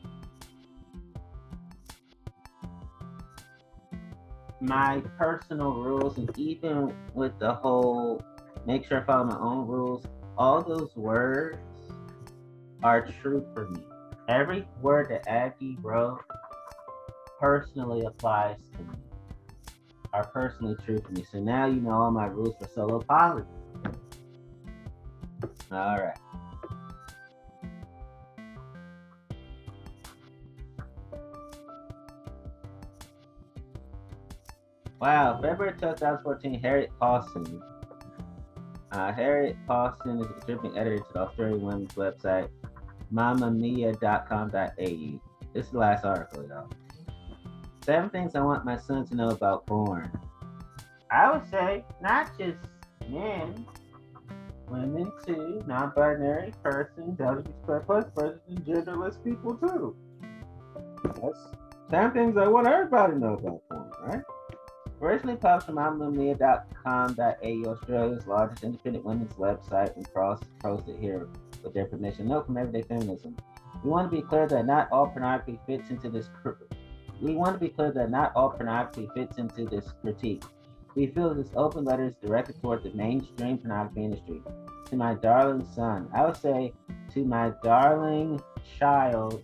[4.62, 8.22] my personal rules, and even with the whole
[8.64, 10.06] make sure I follow my own rules,
[10.38, 11.58] all those words
[12.82, 13.82] are true for me.
[14.28, 16.20] Every word that Aggie wrote
[17.40, 18.94] personally applies to me,
[20.12, 21.24] are personally true for me.
[21.30, 23.42] So now you know all my rules for solo poly.
[25.72, 26.16] All right.
[35.02, 37.60] Wow, February 2014, Harriet Paulson.
[38.92, 42.48] Uh, Harriet Paulson is a contributing editor to the Australian women's website,
[43.12, 45.20] mamamia.com.au.
[45.52, 46.68] This is the last article, y'all.
[47.84, 50.08] Seven things I want my son to know about porn.
[51.10, 52.58] I would say not just
[53.08, 53.66] men,
[54.68, 59.96] women too, non-binary persons, LGBT plus persons, genderless people too.
[61.02, 61.40] That's
[61.90, 64.22] seven things I want everybody to know about porn, right?
[65.02, 71.28] Originally published on mamamia.com.au, Australia's largest independent women's website, and cross-posted here
[71.64, 72.28] with their permission.
[72.28, 73.36] Note from Everyday Feminism.
[73.82, 76.30] We want to be clear that not all pornography fits into this.
[77.20, 80.44] We want to be clear that not all pornography fits into this critique.
[80.94, 84.40] We feel this open letter is directed toward the mainstream pornography industry.
[84.90, 86.74] To my darling son, I would say
[87.14, 88.40] to my darling
[88.78, 89.42] child,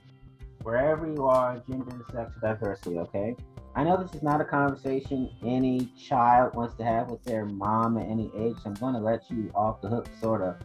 [0.63, 3.35] wherever you are, gender, sex, diversity, okay?
[3.79, 7.97] I know this is not a conversation any child wants to have with their mom
[7.97, 10.57] at any age, so I'm going to let you off the hook, sort of.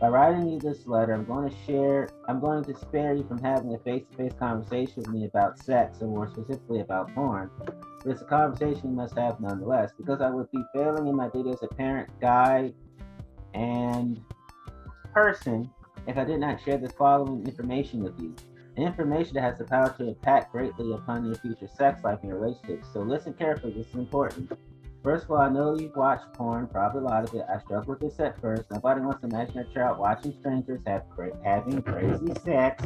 [0.00, 3.38] By writing you this letter, I'm going to share, I'm going to spare you from
[3.38, 7.52] having a face to face conversation with me about sex, and more specifically about porn.
[7.56, 11.28] But it's a conversation you must have nonetheless, because I would be failing in my
[11.28, 12.74] duty as a parent, guide,
[13.54, 14.20] and
[15.14, 15.70] person
[16.08, 18.34] if I did not share the following information with you.
[18.76, 22.88] Information that has the power to impact greatly upon your future sex life and relationships.
[22.92, 24.52] So listen carefully, this is important.
[25.02, 27.46] First of all, I know you've watched porn, probably a lot of it.
[27.48, 28.70] I struggled with this at first.
[28.70, 31.04] Nobody wants to imagine a child watching strangers have
[31.44, 32.84] having crazy sex.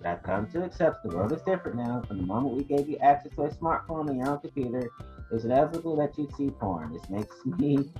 [0.00, 2.02] But I've come to accept the world is different now.
[2.08, 4.88] From the moment we gave you access to a smartphone and your own computer,
[5.30, 6.92] it's inevitable that you see porn.
[6.92, 7.90] This makes me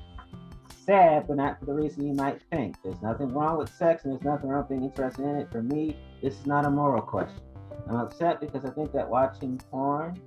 [0.87, 2.77] sad, but not for the reason you might think.
[2.83, 5.51] There's nothing wrong with sex, and there's nothing wrong with being interested in it.
[5.53, 7.41] For me, this is not a moral question.
[7.89, 10.21] I'm upset because I think that watching porn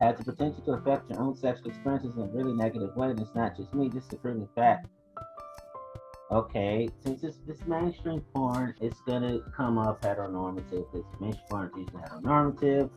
[0.00, 3.20] has the potential to affect your own sexual experiences in a really negative way, and
[3.20, 4.88] it's not just me, just to prove the fact.
[6.30, 11.78] Okay, since it's this mainstream porn, it's gonna come up heteronormative because mainstream porn is
[11.78, 12.90] usually heteronormative.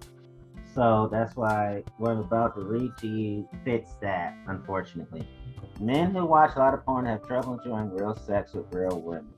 [0.74, 5.28] So that's why what I'm about to read to you fits that, unfortunately.
[5.80, 9.34] Men who watch a lot of porn have trouble enjoying real sex with real women.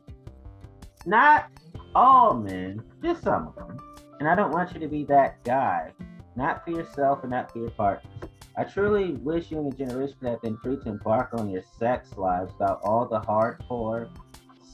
[1.06, 1.50] Not
[1.96, 3.78] all men, just some of them.
[4.20, 5.92] And I don't want you to be that guy
[6.36, 8.14] not for yourself and not for your partners.
[8.58, 12.16] I truly wish you and your generation have been free to embark on your sex
[12.18, 14.10] lives without all the hardcore,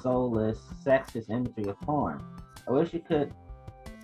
[0.02, 2.24] soulless, sexist imagery of porn.
[2.68, 3.34] I wish you could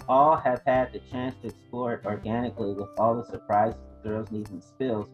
[0.07, 4.49] all have had the chance to explore it organically with all the surprises, thrills, needs,
[4.51, 5.09] and spills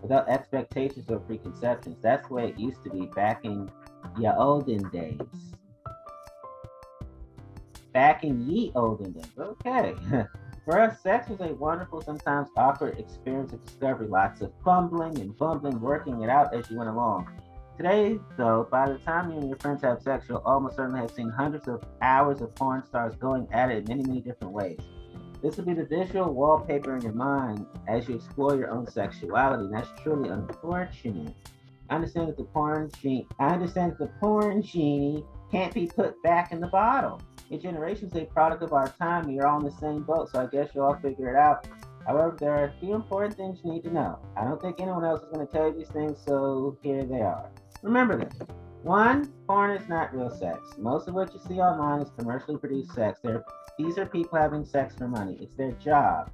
[0.00, 1.96] without expectations or preconceptions.
[2.02, 3.70] That's the way it used to be back in
[4.18, 5.18] your olden days.
[7.94, 9.24] Back in ye olden days.
[9.38, 9.94] Okay.
[10.64, 14.08] For us, sex was a wonderful, sometimes awkward experience of discovery.
[14.08, 17.28] Lots of fumbling and bumbling, working it out as you went along.
[17.76, 21.12] Today, though, by the time you and your friends have sex, you'll almost certainly have
[21.12, 24.80] seen hundreds of hours of porn stars going at it in many, many different ways.
[25.40, 29.68] This will be the visual wallpaper in your mind as you explore your own sexuality.
[29.70, 31.34] That's truly unfortunate.
[31.90, 36.20] I understand that the porn genie, I understand that the porn genie can't be put
[36.24, 37.20] back in the bottle
[37.50, 39.30] your generation's a product of our time.
[39.30, 41.66] You're all in the same boat, so I guess you'll all figure it out.
[42.06, 44.18] However, there are a few important things you need to know.
[44.36, 47.20] I don't think anyone else is going to tell you these things, so here they
[47.20, 47.50] are.
[47.82, 48.34] Remember this.
[48.82, 50.58] One, porn is not real sex.
[50.76, 53.20] Most of what you see online is commercially produced sex.
[53.22, 53.42] They're,
[53.78, 55.38] these are people having sex for money.
[55.40, 56.30] It's their job.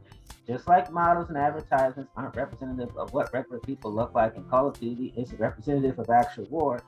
[0.46, 4.66] Just like models and advertisements aren't representative of what regular people look like in Call
[4.66, 6.82] of Duty is representative of actual war,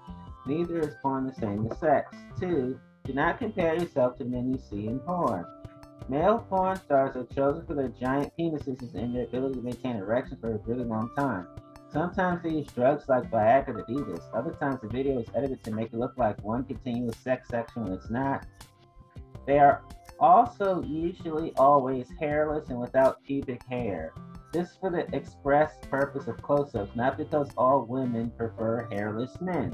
[0.47, 2.13] neither is porn the same as sex.
[2.41, 5.45] Two, do not compare yourself to men you see in porn.
[6.09, 10.41] Male porn stars are chosen for their giant penises and their ability to maintain erections
[10.41, 11.47] for a really long time.
[11.93, 14.25] Sometimes they use drugs like Viagra to do this.
[14.33, 17.85] Other times the video is edited to make it look like one continuous sex section
[17.85, 18.47] when it's not.
[19.47, 19.83] They are
[20.19, 24.15] also usually always hairless and without pubic hair.
[24.53, 29.73] This for the express purpose of close-ups, not because all women prefer hairless men.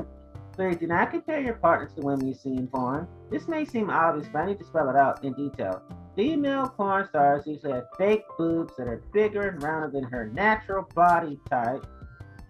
[0.59, 3.07] Three, do not compare your partners to women you see in porn.
[3.31, 5.81] This may seem obvious, but I need to spell it out in detail.
[6.17, 10.83] Female porn stars usually have fake boobs that are bigger and rounder than her natural
[10.97, 11.87] body type,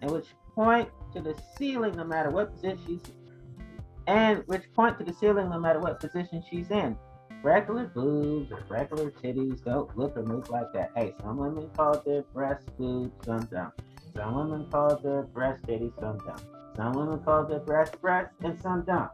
[0.01, 3.01] and which point to the ceiling no matter what position she's
[4.07, 6.97] and which point to the ceiling no matter what position she's in.
[7.43, 10.89] Regular boobs or regular titties don't look or move like that.
[10.95, 13.71] Hey, some women call their breast boobs, some don't.
[14.15, 16.58] Some women call their breast titties, some don't.
[16.75, 19.11] Some women call their breast breast and some don't.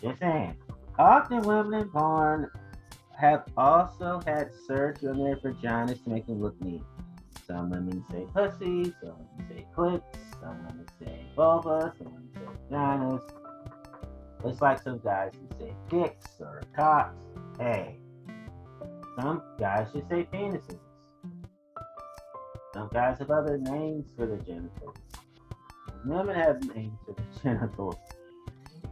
[0.00, 0.56] Just saying.
[0.98, 2.50] Often women in porn
[3.16, 6.82] have also had surgery on their vaginas to make them look neat.
[7.46, 10.02] Some women say pussy, some women say clits,
[10.40, 13.22] some women say vulva, some women say vaginas.
[14.44, 17.14] It's like some guys who say dicks or cocks.
[17.58, 17.98] Hey,
[19.20, 20.78] some guys just say penises.
[22.74, 24.96] Some guys have other names for the genitals.
[26.04, 27.96] Women have names for their genitals.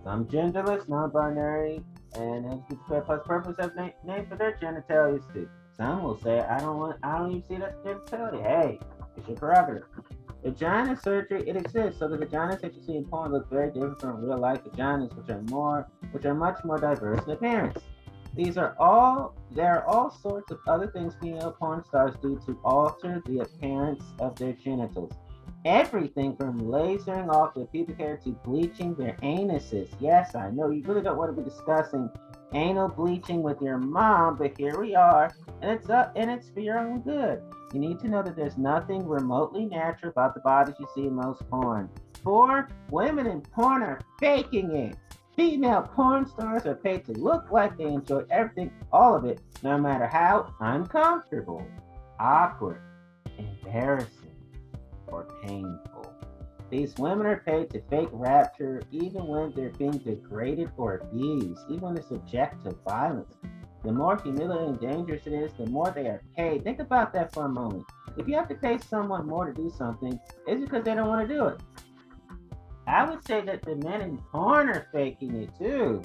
[0.04, 1.84] Some genderless, non-binary,
[2.16, 5.48] and plus purpose have na- names for their genitalia too.
[5.76, 8.80] Some will say, "I don't want, I don't even see that genitalia." Hey,
[9.16, 9.86] it's your prerogative.
[10.42, 11.98] Vagina surgery, it exists.
[11.98, 15.14] So the vaginas that you see in porn look very different from real life vaginas,
[15.14, 17.78] which are more, which are much more diverse in appearance.
[18.34, 22.58] These are all, there are all sorts of other things female porn stars do to
[22.64, 25.12] alter the appearance of their genitals
[25.64, 29.88] everything from lasering off their pubic hair to bleaching their anuses.
[30.00, 32.10] Yes, I know you really don't want to be discussing
[32.52, 36.60] anal bleaching with your mom, but here we are, and it's up and it's for
[36.60, 37.42] your own good.
[37.72, 41.14] You need to know that there's nothing remotely natural about the bodies you see in
[41.14, 41.88] most porn.
[42.24, 44.96] Four, women in porn are faking it.
[45.36, 49.78] Female porn stars are paid to look like they enjoy everything, all of it, no
[49.78, 51.64] matter how uncomfortable,
[52.18, 52.82] awkward,
[53.38, 54.19] embarrassing,
[55.12, 56.14] or painful.
[56.70, 61.80] These women are paid to fake rapture even when they're being degraded or abused, even
[61.80, 63.34] when they're subject to violence.
[63.82, 66.62] The more humiliating and dangerous it is, the more they are paid.
[66.62, 67.84] Think about that for a moment.
[68.16, 71.26] If you have to pay someone more to do something, it's because they don't want
[71.26, 71.60] to do it.
[72.86, 76.02] I would say that the men in porn are faking it too.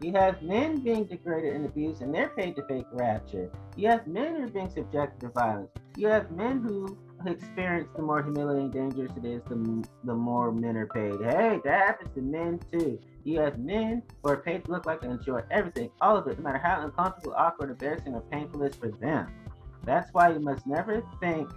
[0.00, 3.50] You have men being degraded and abused, and they're paid to fake rapture.
[3.76, 5.70] You have men who are being subjected to violence.
[5.96, 6.98] You have men who
[7.32, 11.14] experience the more humiliating, dangerous it is, the, the more men are paid.
[11.20, 12.98] Hey, that happens to men too.
[13.24, 16.38] You have men who are paid to look like they enjoy everything, all of it,
[16.38, 19.28] no matter how uncomfortable, awkward, embarrassing, or painful it is for them.
[19.84, 21.50] That's why you must never think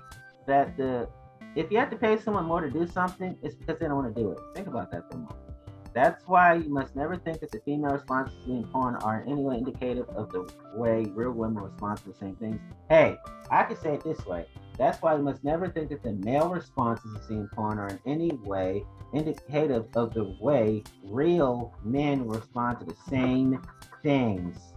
[0.48, 1.08] that the
[1.56, 4.16] if you have to pay someone more to do something, it's because they don't want
[4.16, 4.38] to do it.
[4.54, 5.48] Think about that for a moment.
[5.94, 9.42] That's why you must never think that the female responses in porn are in any
[9.42, 12.60] way indicative of the way real women respond to the same things.
[12.88, 13.18] Hey,
[13.50, 14.46] I could say it this way.
[14.78, 18.00] That's why you must never think that the male responses to seeing porn are in
[18.06, 23.62] any way indicative of the way real men respond to the same
[24.04, 24.74] things.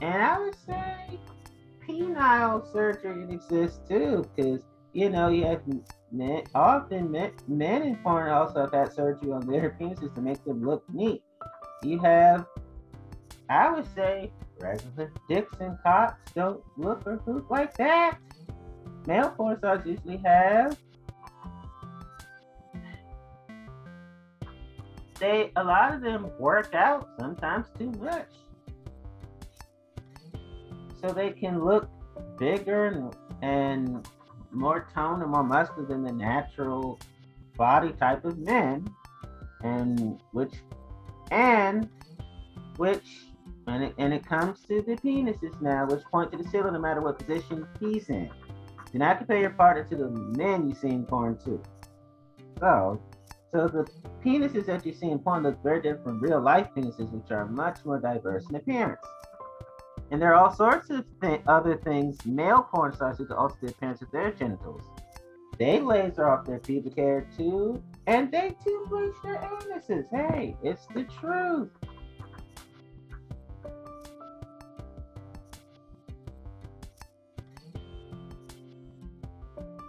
[0.00, 1.20] And I would say
[1.86, 5.62] penile surgery exists too, because you know you have
[6.10, 10.42] men often men, men in porn also have had surgery on their penises to make
[10.44, 11.22] them look neat.
[11.82, 12.46] You have,
[13.50, 18.18] I would say, regular dicks and cocks don't look or look like that.
[19.06, 20.78] Male porn stars usually have
[25.18, 28.28] they a lot of them work out sometimes too much
[31.00, 31.88] so they can look
[32.38, 34.08] bigger and, and
[34.50, 36.98] more toned and more muscular than the natural
[37.56, 38.86] body type of men,
[39.62, 40.54] and which
[41.30, 41.88] and
[42.76, 43.26] which
[43.66, 46.78] and it, and it comes to the penises now, which point to the ceiling no
[46.78, 48.30] matter what position he's in.
[48.94, 51.60] Do not compare your partner to the men you see in porn too.
[52.60, 53.02] So,
[53.50, 53.90] so the
[54.24, 57.44] penises that you see in porn look very different from real life penises, which are
[57.46, 59.04] much more diverse in appearance.
[60.12, 63.56] And there are all sorts of th- other things male porn stars who can alter
[63.62, 64.82] the appearance of their genitals.
[65.58, 70.04] They laser off their pubic hair too, and they too bleach their anuses.
[70.12, 71.70] Hey, it's the truth.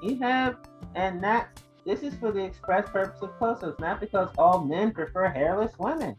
[0.02, 0.58] You have,
[0.96, 5.28] and that this is for the express purpose of close-ups, not because all men prefer
[5.30, 6.16] hairless women.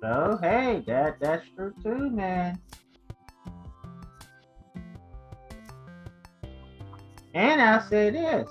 [0.00, 2.58] So hey, that that's true too, man.
[7.34, 8.48] And I'll say this.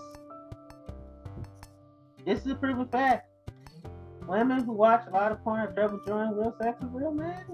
[2.26, 3.30] This is a proven fact.
[4.28, 7.46] Women who watch a lot of porn have trouble enjoying real sex with real men.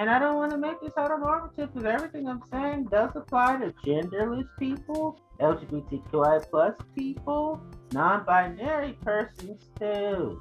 [0.00, 3.10] And I don't want to make this out of heteronormative because everything I'm saying does
[3.14, 7.60] apply to genderless people, LGBTQI plus people,
[7.92, 10.40] non-binary persons too.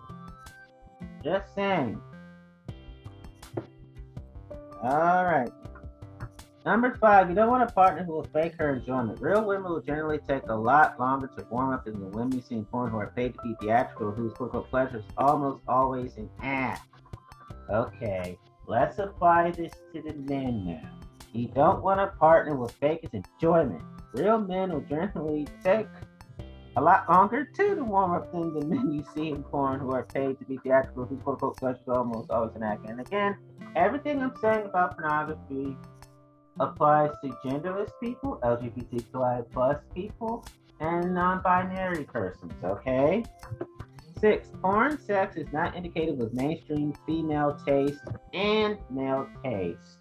[1.21, 1.99] Just saying.
[4.81, 5.51] All right.
[6.65, 9.19] Number five, you don't want a partner who will fake her enjoyment.
[9.19, 12.41] Real women will generally take a lot longer to warm up than the women you
[12.41, 16.15] see in porn who are paid to be theatrical, whose quote pleasure is almost always
[16.15, 16.87] an act.
[17.69, 18.37] Okay,
[18.69, 20.89] let's apply this to the men now.
[21.33, 23.81] You don't want to partner with fake enjoyment.
[24.13, 25.87] Real men will generally take
[26.77, 30.03] a lot longer to warm up than the men you see in porn who are
[30.03, 32.87] paid to be theatrical, whose quote unquote pleasure almost always an act.
[32.87, 33.37] And again,
[33.75, 35.75] everything I'm saying about pornography
[36.59, 40.45] applies to genderless people, LGBTQI plus people,
[40.79, 42.53] and non-binary persons.
[42.63, 43.23] Okay.
[44.19, 48.01] Six, porn sex is not indicated with mainstream female taste
[48.33, 49.99] and male taste.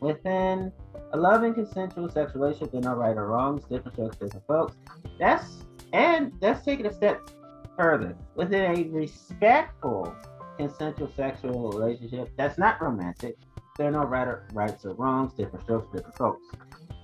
[0.00, 0.72] Within
[1.12, 4.76] a loving, consensual sex relationship, there are no right or wrongs, different strokes, different folks.
[5.20, 7.30] That's and let's take it a step
[7.78, 8.16] further.
[8.34, 10.12] Within a respectful
[10.56, 13.36] consensual sexual relationship that's not romantic,
[13.78, 16.46] there are no right or, rights or wrongs, different strokes different folks.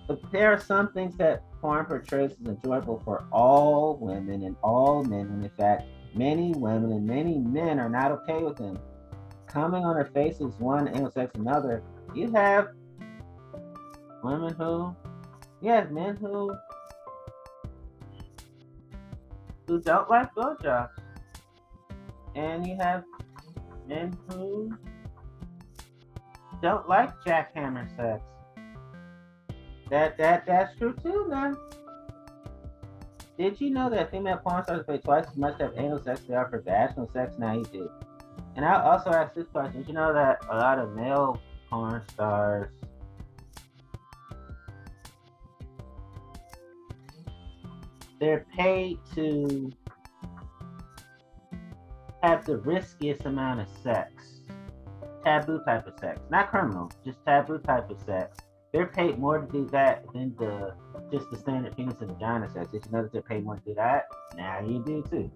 [0.08, 5.04] But there are some things that porn portrays as enjoyable for all women and all
[5.04, 8.78] men, in fact, many women and many men are not okay with them.
[9.46, 11.82] Coming on their faces, one anal sex another,
[12.14, 12.68] you have
[14.22, 14.94] women who,
[15.60, 16.54] you have men who
[19.66, 20.88] who don't like blowjobs,
[22.34, 23.04] and you have
[23.86, 24.72] men who
[26.62, 28.22] don't like jackhammer sex.
[29.90, 31.56] That that that's true too, man.
[33.38, 36.20] Did you know that female porn stars pay twice as much to have anal sex
[36.28, 37.34] they are for vaginal sex?
[37.38, 37.88] Now you do.
[38.56, 42.02] And I also ask this question: Did you know that a lot of male porn
[42.10, 42.70] stars
[48.20, 49.70] they're paid to
[52.22, 54.40] have the riskiest amount of sex,
[55.24, 58.36] taboo type of sex, not criminal, just taboo type of sex.
[58.72, 60.74] They're paid more to do that than the
[61.10, 62.68] just the standard penis and vagina sex.
[62.70, 64.08] Did you know that they're paid more to do that?
[64.36, 65.30] Now you do too.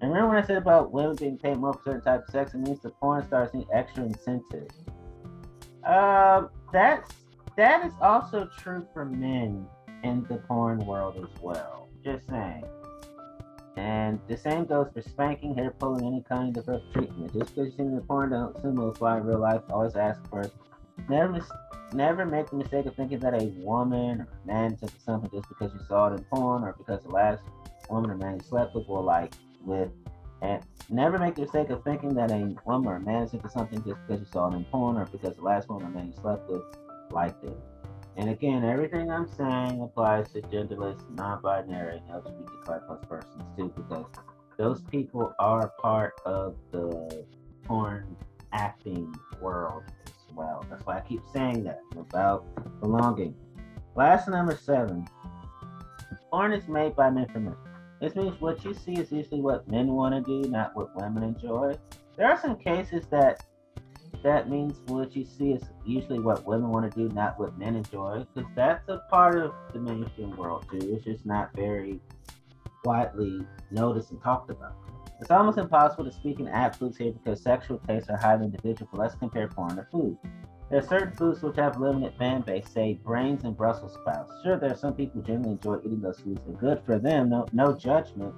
[0.00, 2.54] And remember when I said about women being paid more for certain type of sex?
[2.54, 4.68] It means the porn stars need extra incentive.
[5.84, 7.10] Um, that's
[7.56, 9.66] that is also true for men
[10.04, 11.88] in the porn world as well.
[12.04, 12.64] Just saying.
[13.76, 17.32] And the same goes for spanking, hair pulling, any kind of rough treatment.
[17.32, 19.62] Just because you've seen the porn, don't assume it'll fly in real life.
[19.70, 20.52] Always ask first.
[21.08, 21.40] Never,
[21.92, 25.72] never make the mistake of thinking that a woman or man took something just because
[25.72, 27.42] you saw it in porn or because the last
[27.90, 29.32] woman or man you slept with will like
[29.64, 29.90] with.
[30.40, 33.82] And never make the mistake of thinking that a woman or man is into something
[33.84, 36.20] just because you saw it in porn or because the last woman or man you
[36.20, 36.62] slept with
[37.10, 37.56] liked it.
[38.16, 42.24] And again, everything I'm saying applies to genderless, non-binary, and
[42.64, 44.06] plus persons too, because
[44.56, 47.24] those people are part of the
[47.64, 48.16] porn
[48.52, 49.84] acting world
[50.38, 50.64] well.
[50.70, 52.46] That's why I keep saying that about
[52.80, 53.34] belonging.
[53.96, 55.06] Last number seven.
[56.30, 57.56] Porn is made by men for men.
[58.00, 61.24] This means what you see is usually what men want to do, not what women
[61.24, 61.74] enjoy.
[62.16, 63.44] There are some cases that
[64.22, 67.76] that means what you see is usually what women want to do, not what men
[67.76, 70.94] enjoy, because that's a part of the mainstream world too.
[70.94, 72.00] It's just not very
[72.84, 74.74] widely noticed and talked about.
[75.20, 79.00] It's almost impossible to speak in absolutes here because sexual tastes are highly individual, but
[79.00, 80.16] let's compare porn to food.
[80.70, 84.32] There are certain foods which have limited fan base, say brains and Brussels sprouts.
[84.44, 87.46] Sure, there are some people generally enjoy eating those foods, and good for them, no,
[87.52, 88.34] no judgment,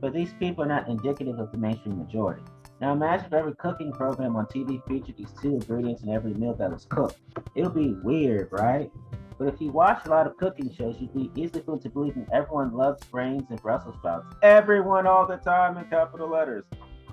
[0.00, 2.42] but these people are not indicative of the mainstream majority.
[2.80, 6.54] Now imagine if every cooking program on TV featured these two ingredients in every meal
[6.54, 7.18] that was cooked.
[7.54, 8.90] It would be weird, right?
[9.38, 12.26] But if you watch a lot of cooking shows, you'd be easily fooled to believing
[12.32, 14.34] everyone loves brains and Brussels sprouts.
[14.42, 16.64] Everyone all the time in capital letters.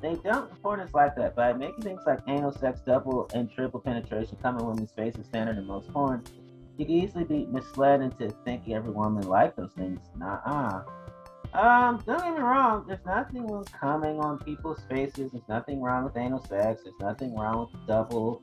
[0.02, 1.36] They don't report us like that.
[1.36, 5.58] By making things like anal sex, double and triple penetration come in women's faces standard
[5.58, 6.24] in most porn,
[6.78, 10.00] you can easily be misled into thinking every woman like those things.
[10.18, 10.84] Nah,
[11.56, 13.48] um, don't get me wrong, there's nothing
[13.80, 15.32] coming on people's faces.
[15.32, 16.82] There's nothing wrong with anal sex.
[16.84, 18.42] There's nothing wrong with double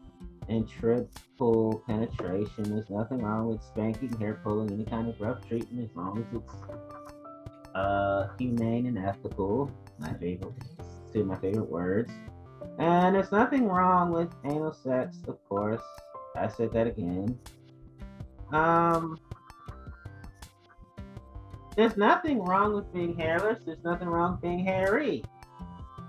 [0.48, 2.64] and triple penetration.
[2.64, 6.36] There's nothing wrong with spanking, hair pulling, any kind of rough treatment as long as
[6.36, 9.70] it's uh humane and ethical.
[9.98, 10.52] My favorite
[11.12, 12.12] two of my favorite words.
[12.78, 15.82] And there's nothing wrong with anal sex, of course.
[16.36, 17.38] I said that again.
[18.52, 19.18] Um
[21.76, 23.60] there's nothing wrong with being hairless.
[23.64, 25.24] There's nothing wrong with being hairy.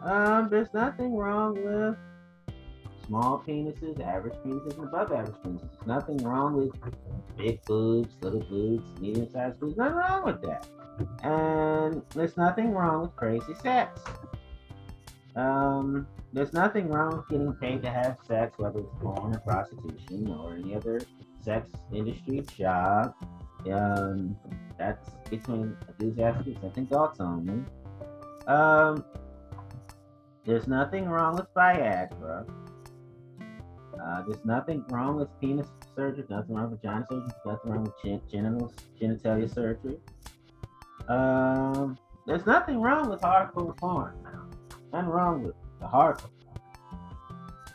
[0.04, 1.96] Um, there's nothing wrong with
[3.06, 5.70] small penises, average penises, and above average penises.
[5.72, 6.72] There's nothing wrong with
[7.38, 9.78] big boobs, little boobs, medium sized boobs.
[9.78, 10.68] Nothing wrong with that.
[11.24, 14.02] And there's nothing wrong with crazy sex.
[15.36, 20.30] Um, there's nothing wrong with getting paid to have sex, whether it's porn or prostitution
[20.30, 21.02] or any other
[21.42, 23.14] sex industry job.
[23.72, 24.36] Um,
[24.78, 27.64] that's between enthusiastic and adults only.
[28.48, 29.04] Um,
[30.46, 32.46] there's nothing wrong with Viagra.
[34.04, 36.26] Uh, there's nothing wrong with penis surgery.
[36.30, 37.30] Nothing wrong with vagina surgery.
[37.46, 39.98] Nothing wrong with gen- genital genitalia surgery.
[41.08, 44.16] Um, there's nothing wrong with hardcore porn.
[44.92, 46.30] Nothing wrong with the hardcore.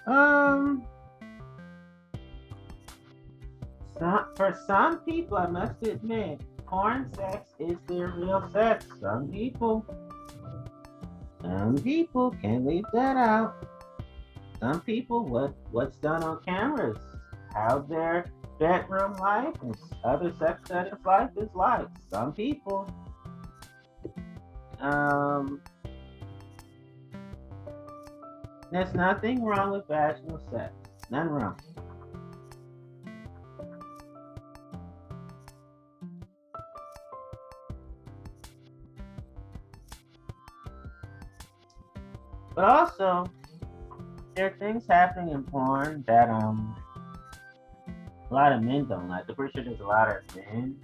[0.06, 0.84] Um,
[3.98, 8.86] some, for some people, I must admit, porn sex is their real sex.
[9.00, 9.84] Some people,
[11.40, 13.66] some people can't leave that out.
[14.60, 16.98] Some people, what what's done on cameras,
[17.54, 18.26] how their
[18.58, 21.86] bedroom life and other sex settings life is like.
[22.10, 22.92] Some people,
[24.80, 25.60] um,
[28.72, 30.72] there's nothing wrong with vaginal sex.
[31.10, 31.56] None wrong.
[42.56, 43.30] But also,
[44.38, 46.76] there are things happening in porn that um
[48.30, 49.24] a lot of men don't like.
[49.28, 50.76] I'm pretty sure there's a lot of men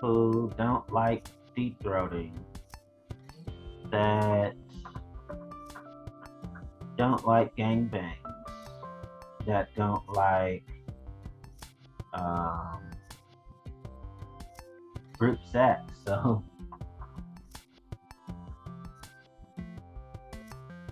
[0.00, 1.26] who don't like
[1.56, 2.30] deep throating
[3.90, 4.54] that
[6.96, 8.14] don't like gangbangs,
[9.44, 10.62] that don't like
[12.14, 12.88] um,
[15.18, 15.82] group sex.
[16.08, 16.42] So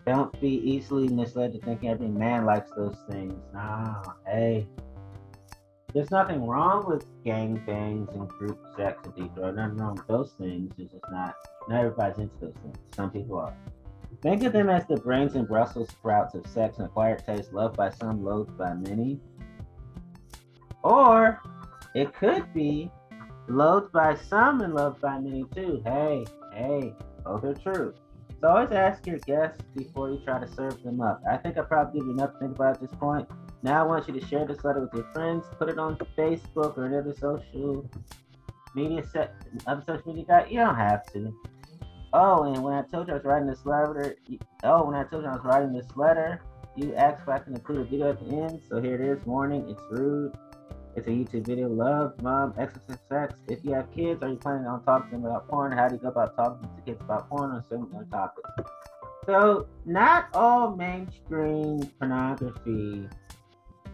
[0.07, 3.35] Don't be easily misled to thinking every man likes those things.
[3.53, 4.69] Nah, hey.
[5.93, 9.37] There's nothing wrong with gang bangs and group sex and deep.
[9.37, 10.73] Nothing wrong with those things.
[10.79, 11.35] It's just not
[11.69, 12.77] not everybody's into those things.
[12.95, 13.57] Some people are.
[14.23, 17.77] Think of them as the brains and Brussels sprouts of sex and acquired taste, loved
[17.77, 19.21] by some, loathed by many.
[20.85, 21.41] Or
[21.95, 22.91] it could be
[23.49, 25.83] loathed by some and loved by many too.
[25.85, 26.95] Hey, hey,
[27.25, 27.95] both are true.
[28.41, 31.23] So always ask your guests before you try to serve them up.
[31.31, 33.27] I think I probably give you enough to think about at this point.
[33.63, 36.77] Now I want you to share this letter with your friends, put it on Facebook
[36.77, 37.89] or another social
[38.75, 39.35] media set,
[39.67, 40.47] other social media guy.
[40.51, 41.35] You don't have to.
[42.13, 44.17] Oh, and when I told you I was writing this letter,
[44.65, 46.43] oh, when I told you I was writing this letter,
[46.77, 48.61] you asked if I can include a video at the end.
[48.69, 49.25] So here it is.
[49.27, 50.37] Warning: It's rude.
[50.97, 51.69] It's a YouTube video.
[51.69, 53.35] Love, mom, exercise, sex.
[53.49, 55.71] If you have kids, are you planning on talking to them about porn?
[55.71, 58.49] How do you go about talking to kids about porn or similar topics?
[59.27, 63.11] So, not all mainstream pornography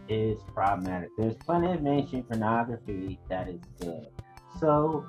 [0.07, 1.09] is problematic.
[1.17, 4.07] There's plenty of mainstream pornography that is good.
[4.61, 5.05] So,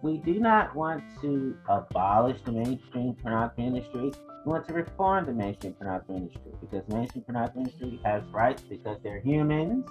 [0.00, 4.12] we do not want to abolish the mainstream pornography industry.
[4.46, 8.98] We want to reform the mainstream pornography industry because mainstream pornography industry has rights because
[9.02, 9.88] they're humans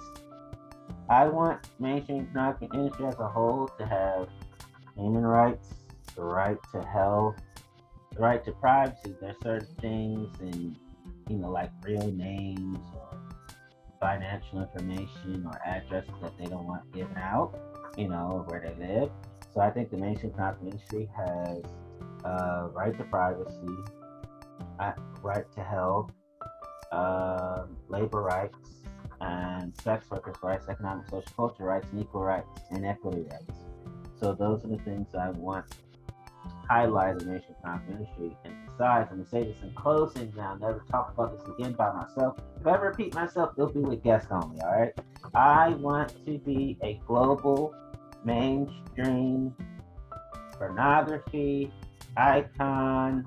[1.08, 4.28] I want mainstream pornography industry as a whole to have
[4.96, 5.74] human rights,
[6.14, 7.36] the right to health,
[8.14, 9.14] the right to privacy.
[9.20, 10.76] There's certain things and
[11.28, 13.18] you know, like real names or
[14.00, 17.58] financial information or addresses that they don't want given out,
[17.96, 19.10] you know, where they live.
[19.54, 21.62] So I think the mainstream pornography industry has
[22.24, 23.76] uh, right to privacy,
[24.80, 24.92] uh,
[25.22, 26.10] right to health,
[26.90, 28.81] uh, labor rights,
[29.22, 33.58] and sex workers' rights, economic, social, cultural rights, and equal rights and equity rights.
[34.20, 35.66] So those are the things I want
[36.70, 37.54] highlighted in the nation
[37.88, 38.36] industry.
[38.44, 41.92] And besides, I'm gonna say this in closing, now, never talk about this again by
[41.92, 42.38] myself.
[42.60, 44.60] If I repeat myself, it'll be with guests only.
[44.60, 44.92] All right.
[45.34, 47.74] I want to be a global
[48.24, 49.54] mainstream
[50.52, 51.72] pornography
[52.16, 53.26] icon